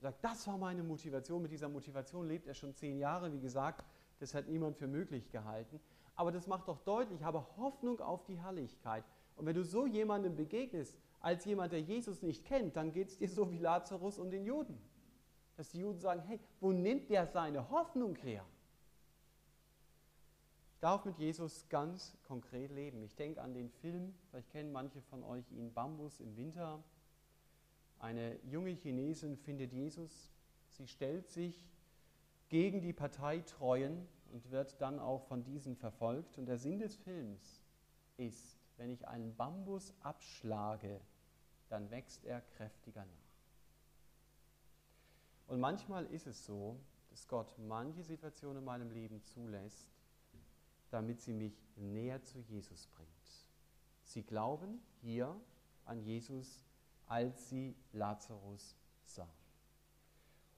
Er 0.00 0.10
sagt, 0.10 0.24
das 0.24 0.46
war 0.46 0.58
meine 0.58 0.82
Motivation. 0.82 1.42
Mit 1.42 1.52
dieser 1.52 1.68
Motivation 1.68 2.26
lebt 2.26 2.46
er 2.46 2.54
schon 2.54 2.74
zehn 2.74 2.98
Jahre. 2.98 3.32
Wie 3.32 3.38
gesagt, 3.38 3.84
das 4.18 4.34
hat 4.34 4.48
niemand 4.48 4.76
für 4.76 4.88
möglich 4.88 5.30
gehalten. 5.30 5.80
Aber 6.16 6.32
das 6.32 6.46
macht 6.48 6.66
doch 6.66 6.78
deutlich, 6.80 7.20
ich 7.20 7.24
habe 7.24 7.46
Hoffnung 7.56 8.00
auf 8.00 8.24
die 8.24 8.38
Herrlichkeit. 8.40 9.04
Und 9.36 9.46
wenn 9.46 9.54
du 9.54 9.62
so 9.62 9.86
jemandem 9.86 10.34
begegnest, 10.34 10.96
als 11.20 11.44
jemand, 11.44 11.72
der 11.72 11.80
Jesus 11.80 12.22
nicht 12.22 12.44
kennt, 12.44 12.76
dann 12.76 12.90
geht 12.90 13.08
es 13.08 13.18
dir 13.18 13.28
so 13.28 13.50
wie 13.52 13.58
Lazarus 13.58 14.18
und 14.18 14.30
den 14.30 14.44
Juden. 14.44 14.80
Dass 15.56 15.70
die 15.70 15.80
Juden 15.80 16.00
sagen, 16.00 16.22
hey, 16.22 16.40
wo 16.60 16.72
nimmt 16.72 17.08
der 17.08 17.26
seine 17.26 17.70
Hoffnung 17.70 18.16
her? 18.16 18.44
Ich 20.78 20.80
darf 20.80 21.04
mit 21.04 21.18
Jesus 21.18 21.68
ganz 21.70 22.16
konkret 22.22 22.70
leben. 22.70 23.02
Ich 23.02 23.16
denke 23.16 23.42
an 23.42 23.52
den 23.52 23.68
Film, 23.68 24.14
vielleicht 24.30 24.48
kennen 24.50 24.70
manche 24.70 25.02
von 25.02 25.24
euch 25.24 25.50
ihn, 25.50 25.74
Bambus 25.74 26.20
im 26.20 26.36
Winter. 26.36 26.84
Eine 27.98 28.38
junge 28.44 28.70
Chinesin 28.70 29.36
findet 29.36 29.72
Jesus. 29.72 30.30
Sie 30.68 30.86
stellt 30.86 31.28
sich 31.30 31.68
gegen 32.48 32.80
die 32.80 32.92
Parteitreuen 32.92 34.06
und 34.32 34.52
wird 34.52 34.80
dann 34.80 35.00
auch 35.00 35.24
von 35.24 35.42
diesen 35.42 35.74
verfolgt. 35.74 36.38
Und 36.38 36.46
der 36.46 36.58
Sinn 36.58 36.78
des 36.78 36.94
Films 36.94 37.60
ist, 38.16 38.56
wenn 38.76 38.92
ich 38.92 39.08
einen 39.08 39.34
Bambus 39.34 39.92
abschlage, 40.02 41.00
dann 41.70 41.90
wächst 41.90 42.24
er 42.24 42.40
kräftiger 42.40 43.04
nach. 43.04 43.28
Und 45.48 45.58
manchmal 45.58 46.06
ist 46.06 46.28
es 46.28 46.46
so, 46.46 46.78
dass 47.10 47.26
Gott 47.26 47.58
manche 47.58 48.04
Situationen 48.04 48.58
in 48.58 48.64
meinem 48.64 48.92
Leben 48.92 49.24
zulässt, 49.24 49.97
damit 50.90 51.20
sie 51.20 51.32
mich 51.32 51.62
näher 51.76 52.22
zu 52.22 52.38
Jesus 52.40 52.86
bringt. 52.88 53.08
Sie 54.02 54.22
glauben 54.22 54.80
hier 55.02 55.34
an 55.84 56.00
Jesus, 56.00 56.64
als 57.06 57.48
sie 57.48 57.74
Lazarus 57.92 58.76
sahen. 59.04 59.28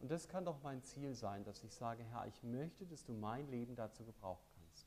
Und 0.01 0.11
das 0.11 0.29
kann 0.29 0.45
doch 0.45 0.63
mein 0.63 0.83
Ziel 0.83 1.15
sein, 1.15 1.45
dass 1.45 1.63
ich 1.63 1.75
sage, 1.75 2.03
Herr, 2.05 2.27
ich 2.27 2.43
möchte, 2.43 2.87
dass 2.87 3.05
du 3.05 3.13
mein 3.13 3.49
Leben 3.51 3.77
dazu 3.77 4.05
gebrauchen 4.05 4.47
kannst. 4.55 4.87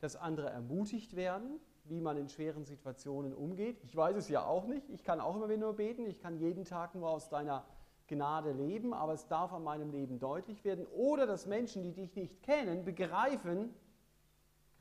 Dass 0.00 0.16
andere 0.16 0.50
ermutigt 0.50 1.14
werden, 1.14 1.60
wie 1.84 2.00
man 2.00 2.16
in 2.16 2.28
schweren 2.28 2.64
Situationen 2.64 3.32
umgeht. 3.32 3.78
Ich 3.84 3.94
weiß 3.94 4.16
es 4.16 4.28
ja 4.28 4.44
auch 4.44 4.66
nicht. 4.66 4.90
Ich 4.90 5.04
kann 5.04 5.20
auch 5.20 5.36
immer 5.36 5.48
wieder 5.48 5.60
nur 5.60 5.76
beten. 5.76 6.06
Ich 6.06 6.18
kann 6.18 6.38
jeden 6.38 6.64
Tag 6.64 6.94
nur 6.94 7.08
aus 7.10 7.28
deiner 7.28 7.64
Gnade 8.08 8.52
leben, 8.52 8.92
aber 8.92 9.14
es 9.14 9.28
darf 9.28 9.52
an 9.52 9.62
meinem 9.62 9.90
Leben 9.90 10.18
deutlich 10.18 10.64
werden. 10.64 10.86
Oder 10.86 11.26
dass 11.26 11.46
Menschen, 11.46 11.82
die 11.82 11.92
dich 11.92 12.14
nicht 12.16 12.42
kennen, 12.42 12.84
begreifen, 12.84 13.74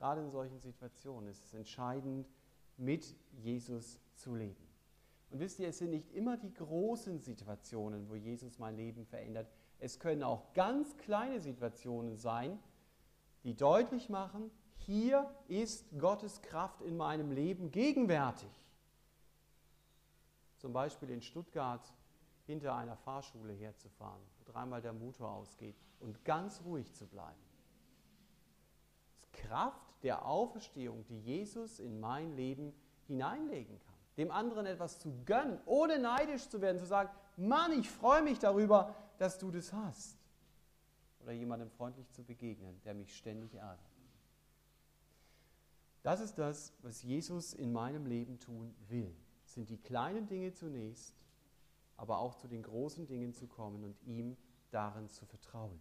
gerade 0.04 0.20
in 0.20 0.30
solchen 0.30 0.60
Situationen 0.60 1.30
ist 1.30 1.46
es 1.46 1.54
entscheidend, 1.54 2.28
mit 2.76 3.16
Jesus 3.42 4.02
zu 4.16 4.36
leben. 4.36 4.68
Und 5.30 5.40
wisst 5.40 5.60
ihr, 5.60 5.70
es 5.70 5.78
sind 5.78 5.92
nicht 5.92 6.12
immer 6.12 6.36
die 6.36 6.54
großen 6.54 7.22
Situationen, 7.22 8.10
wo 8.10 8.16
Jesus 8.16 8.60
mein 8.60 8.76
Leben 8.76 9.06
verändert. 9.06 9.50
Es 9.80 10.02
können 10.02 10.22
auch 10.22 10.52
ganz 10.54 10.98
kleine 10.98 11.40
Situationen 11.40 12.18
sein, 12.18 12.60
die 13.46 13.56
deutlich 13.56 14.10
machen, 14.10 14.52
hier 14.76 15.34
ist 15.48 15.86
Gottes 15.98 16.42
Kraft 16.42 16.82
in 16.82 16.98
meinem 16.98 17.32
Leben 17.32 17.72
gegenwärtig. 17.72 18.52
Zum 20.58 20.74
Beispiel 20.74 21.12
in 21.12 21.22
Stuttgart 21.22 21.94
hinter 22.46 22.76
einer 22.76 22.98
Fahrschule 22.98 23.54
herzufahren, 23.54 24.22
wo 24.38 24.52
dreimal 24.52 24.82
der 24.82 24.92
Motor 24.92 25.32
ausgeht 25.32 25.78
und 26.02 26.26
ganz 26.26 26.62
ruhig 26.66 26.94
zu 26.94 27.08
bleiben. 27.08 27.53
Kraft 29.34 29.82
der 30.04 30.26
Auferstehung, 30.26 31.04
die 31.06 31.20
Jesus 31.20 31.80
in 31.80 32.00
mein 32.00 32.36
Leben 32.36 32.74
hineinlegen 33.08 33.80
kann. 33.80 33.94
Dem 34.18 34.32
anderen 34.32 34.66
etwas 34.66 35.00
zu 35.00 35.12
gönnen, 35.26 35.60
ohne 35.66 36.00
neidisch 36.00 36.48
zu 36.48 36.62
werden, 36.62 36.80
zu 36.80 36.86
sagen, 36.86 37.10
Mann, 37.36 37.72
ich 37.74 37.90
freue 37.90 38.22
mich 38.22 38.40
darüber, 38.40 38.96
dass 39.18 39.40
du 39.40 39.52
das 39.52 39.74
hast. 39.74 40.18
Oder 41.22 41.32
jemandem 41.32 41.70
freundlich 41.72 42.10
zu 42.12 42.24
begegnen, 42.24 42.80
der 42.84 42.94
mich 42.94 43.16
ständig 43.16 43.56
ärgert. 43.56 43.80
Das 46.04 46.20
ist 46.20 46.38
das, 46.38 46.74
was 46.82 47.02
Jesus 47.02 47.54
in 47.54 47.72
meinem 47.72 48.06
Leben 48.06 48.40
tun 48.40 48.76
will. 48.90 49.16
Es 49.46 49.54
sind 49.54 49.70
die 49.70 49.78
kleinen 49.78 50.28
Dinge 50.28 50.54
zunächst, 50.54 51.16
aber 51.96 52.18
auch 52.18 52.36
zu 52.36 52.48
den 52.48 52.62
großen 52.62 53.08
Dingen 53.08 53.34
zu 53.34 53.48
kommen 53.48 53.84
und 53.84 53.96
ihm 54.04 54.36
darin 54.70 55.08
zu 55.10 55.26
vertrauen. 55.26 55.80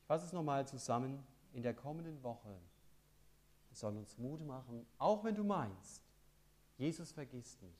Ich 0.00 0.06
fasse 0.06 0.26
es 0.26 0.32
nochmal 0.32 0.66
zusammen. 0.66 1.24
In 1.52 1.62
der 1.62 1.74
kommenden 1.74 2.22
Woche 2.22 2.58
soll 3.72 3.96
uns 3.96 4.16
Mut 4.18 4.40
machen, 4.46 4.86
auch 4.98 5.24
wenn 5.24 5.34
du 5.34 5.44
meinst, 5.44 6.02
Jesus 6.76 7.12
vergisst 7.12 7.60
mich. 7.62 7.76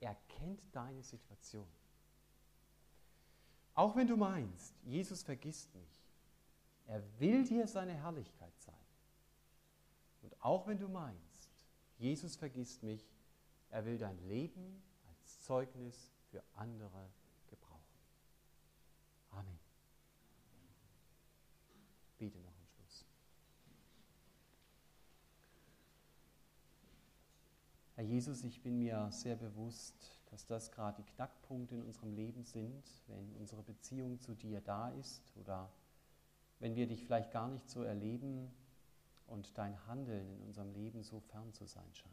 Er 0.00 0.16
kennt 0.28 0.60
deine 0.72 1.02
Situation. 1.02 1.66
Auch 3.74 3.96
wenn 3.96 4.06
du 4.06 4.16
meinst, 4.16 4.74
Jesus 4.84 5.22
vergisst 5.22 5.74
mich. 5.74 6.02
Er 6.86 7.02
will 7.20 7.44
dir 7.44 7.66
seine 7.66 7.94
Herrlichkeit 7.94 8.52
zeigen. 8.58 8.78
Und 10.22 10.40
auch 10.42 10.66
wenn 10.66 10.78
du 10.78 10.88
meinst, 10.88 11.48
Jesus 11.98 12.36
vergisst 12.36 12.82
mich, 12.82 13.04
er 13.70 13.84
will 13.84 13.96
dein 13.96 14.18
Leben 14.28 14.82
als 15.08 15.40
Zeugnis 15.42 16.12
für 16.30 16.42
andere 16.54 17.08
gebrauchen. 17.48 17.80
Amen. 19.30 19.58
Bete 22.18 22.38
noch 22.40 22.56
am 22.56 22.66
Schluss. 22.66 23.06
Herr 27.94 28.04
Jesus, 28.04 28.44
ich 28.44 28.62
bin 28.62 28.78
mir 28.78 29.10
sehr 29.10 29.36
bewusst, 29.36 29.94
dass 30.30 30.46
das 30.46 30.72
gerade 30.72 31.02
die 31.02 31.10
Knackpunkte 31.14 31.74
in 31.74 31.82
unserem 31.82 32.14
Leben 32.14 32.44
sind, 32.44 32.82
wenn 33.08 33.34
unsere 33.36 33.62
Beziehung 33.62 34.18
zu 34.18 34.34
dir 34.34 34.60
da 34.60 34.90
ist 34.90 35.36
oder 35.36 35.70
wenn 36.58 36.74
wir 36.74 36.86
dich 36.86 37.04
vielleicht 37.04 37.32
gar 37.32 37.48
nicht 37.48 37.68
so 37.68 37.82
erleben, 37.82 38.50
und 39.32 39.56
dein 39.56 39.86
Handeln 39.86 40.28
in 40.30 40.42
unserem 40.42 40.72
Leben 40.72 41.02
so 41.02 41.20
fern 41.20 41.52
zu 41.52 41.64
sein 41.64 41.92
scheint. 41.92 42.12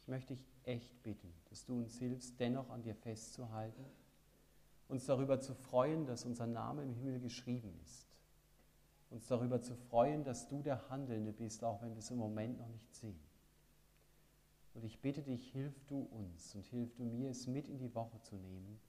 Ich 0.00 0.08
möchte 0.08 0.34
dich 0.34 0.46
echt 0.64 1.02
bitten, 1.02 1.32
dass 1.48 1.64
du 1.64 1.78
uns 1.78 1.98
hilfst, 1.98 2.38
dennoch 2.38 2.68
an 2.70 2.82
dir 2.82 2.94
festzuhalten, 2.94 3.84
uns 4.88 5.06
darüber 5.06 5.40
zu 5.40 5.54
freuen, 5.54 6.06
dass 6.06 6.24
unser 6.24 6.46
Name 6.46 6.82
im 6.82 6.94
Himmel 6.94 7.20
geschrieben 7.20 7.72
ist, 7.84 8.06
uns 9.08 9.26
darüber 9.28 9.62
zu 9.62 9.74
freuen, 9.74 10.24
dass 10.24 10.48
du 10.48 10.62
der 10.62 10.88
Handelnde 10.90 11.32
bist, 11.32 11.64
auch 11.64 11.80
wenn 11.80 11.92
wir 11.92 11.98
es 11.98 12.10
im 12.10 12.18
Moment 12.18 12.58
noch 12.58 12.68
nicht 12.68 12.94
sehen. 12.94 13.18
Und 14.74 14.84
ich 14.84 15.00
bitte 15.00 15.22
dich, 15.22 15.50
hilf 15.52 15.84
du 15.86 16.02
uns 16.02 16.54
und 16.54 16.66
hilf 16.66 16.94
du 16.94 17.04
mir, 17.04 17.30
es 17.30 17.46
mit 17.46 17.68
in 17.68 17.78
die 17.78 17.94
Woche 17.94 18.20
zu 18.22 18.36
nehmen. 18.36 18.80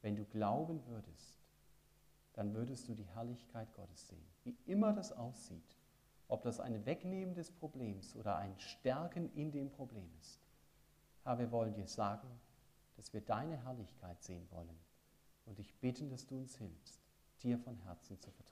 Wenn 0.00 0.16
du 0.16 0.24
glauben 0.24 0.84
würdest, 0.86 1.38
dann 2.32 2.54
würdest 2.54 2.88
du 2.88 2.94
die 2.94 3.06
Herrlichkeit 3.06 3.72
Gottes 3.74 4.08
sehen, 4.08 4.26
wie 4.42 4.56
immer 4.66 4.92
das 4.92 5.12
aussieht 5.12 5.76
ob 6.32 6.42
das 6.44 6.60
ein 6.60 6.86
Wegnehmen 6.86 7.34
des 7.34 7.52
Problems 7.52 8.16
oder 8.16 8.36
ein 8.36 8.58
Stärken 8.58 9.30
in 9.34 9.52
dem 9.52 9.70
Problem 9.70 10.08
ist. 10.18 10.40
Herr, 11.24 11.38
wir 11.38 11.50
wollen 11.50 11.74
dir 11.74 11.86
sagen, 11.86 12.26
dass 12.96 13.12
wir 13.12 13.20
deine 13.20 13.62
Herrlichkeit 13.62 14.22
sehen 14.22 14.50
wollen 14.50 14.78
und 15.44 15.58
dich 15.58 15.74
bitten, 15.74 16.08
dass 16.08 16.26
du 16.26 16.38
uns 16.38 16.56
hilfst, 16.56 17.02
dir 17.42 17.58
von 17.58 17.76
Herzen 17.80 18.18
zu 18.18 18.30
vertrauen. 18.30 18.51